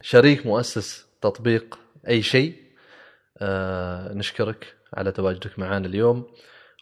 [0.01, 2.55] شريك مؤسس تطبيق أي شيء.
[3.37, 6.25] آه نشكرك على تواجدك معنا اليوم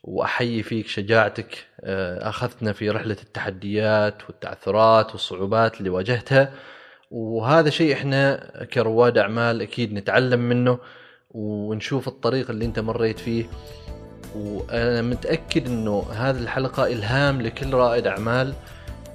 [0.04, 1.68] وأحيي فيك شجاعتك.
[1.82, 6.54] آه أخذتنا في رحلة التحديات والتعثرات والصعوبات اللي واجهتها
[7.12, 10.80] وهذا شيء إحنا كرواد أعمال أكيد نتعلم منه
[11.32, 13.46] ونشوف الطريق اللي أنت مريت فيه.
[14.36, 18.54] وأنا متأكد إنه هذه الحلقة إلهام لكل رائد أعمال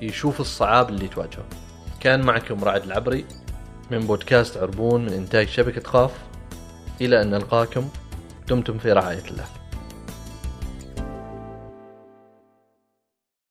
[0.02, 1.48] يشوف الصعاب اللي تواجهه.
[2.00, 3.24] كان معكم رائد العبري.
[3.90, 6.10] من بودكاست عربون من إنتاج شبكة قاف
[7.00, 7.88] إلى أن نلقاكم
[8.48, 9.57] دمتم في رعاية الله.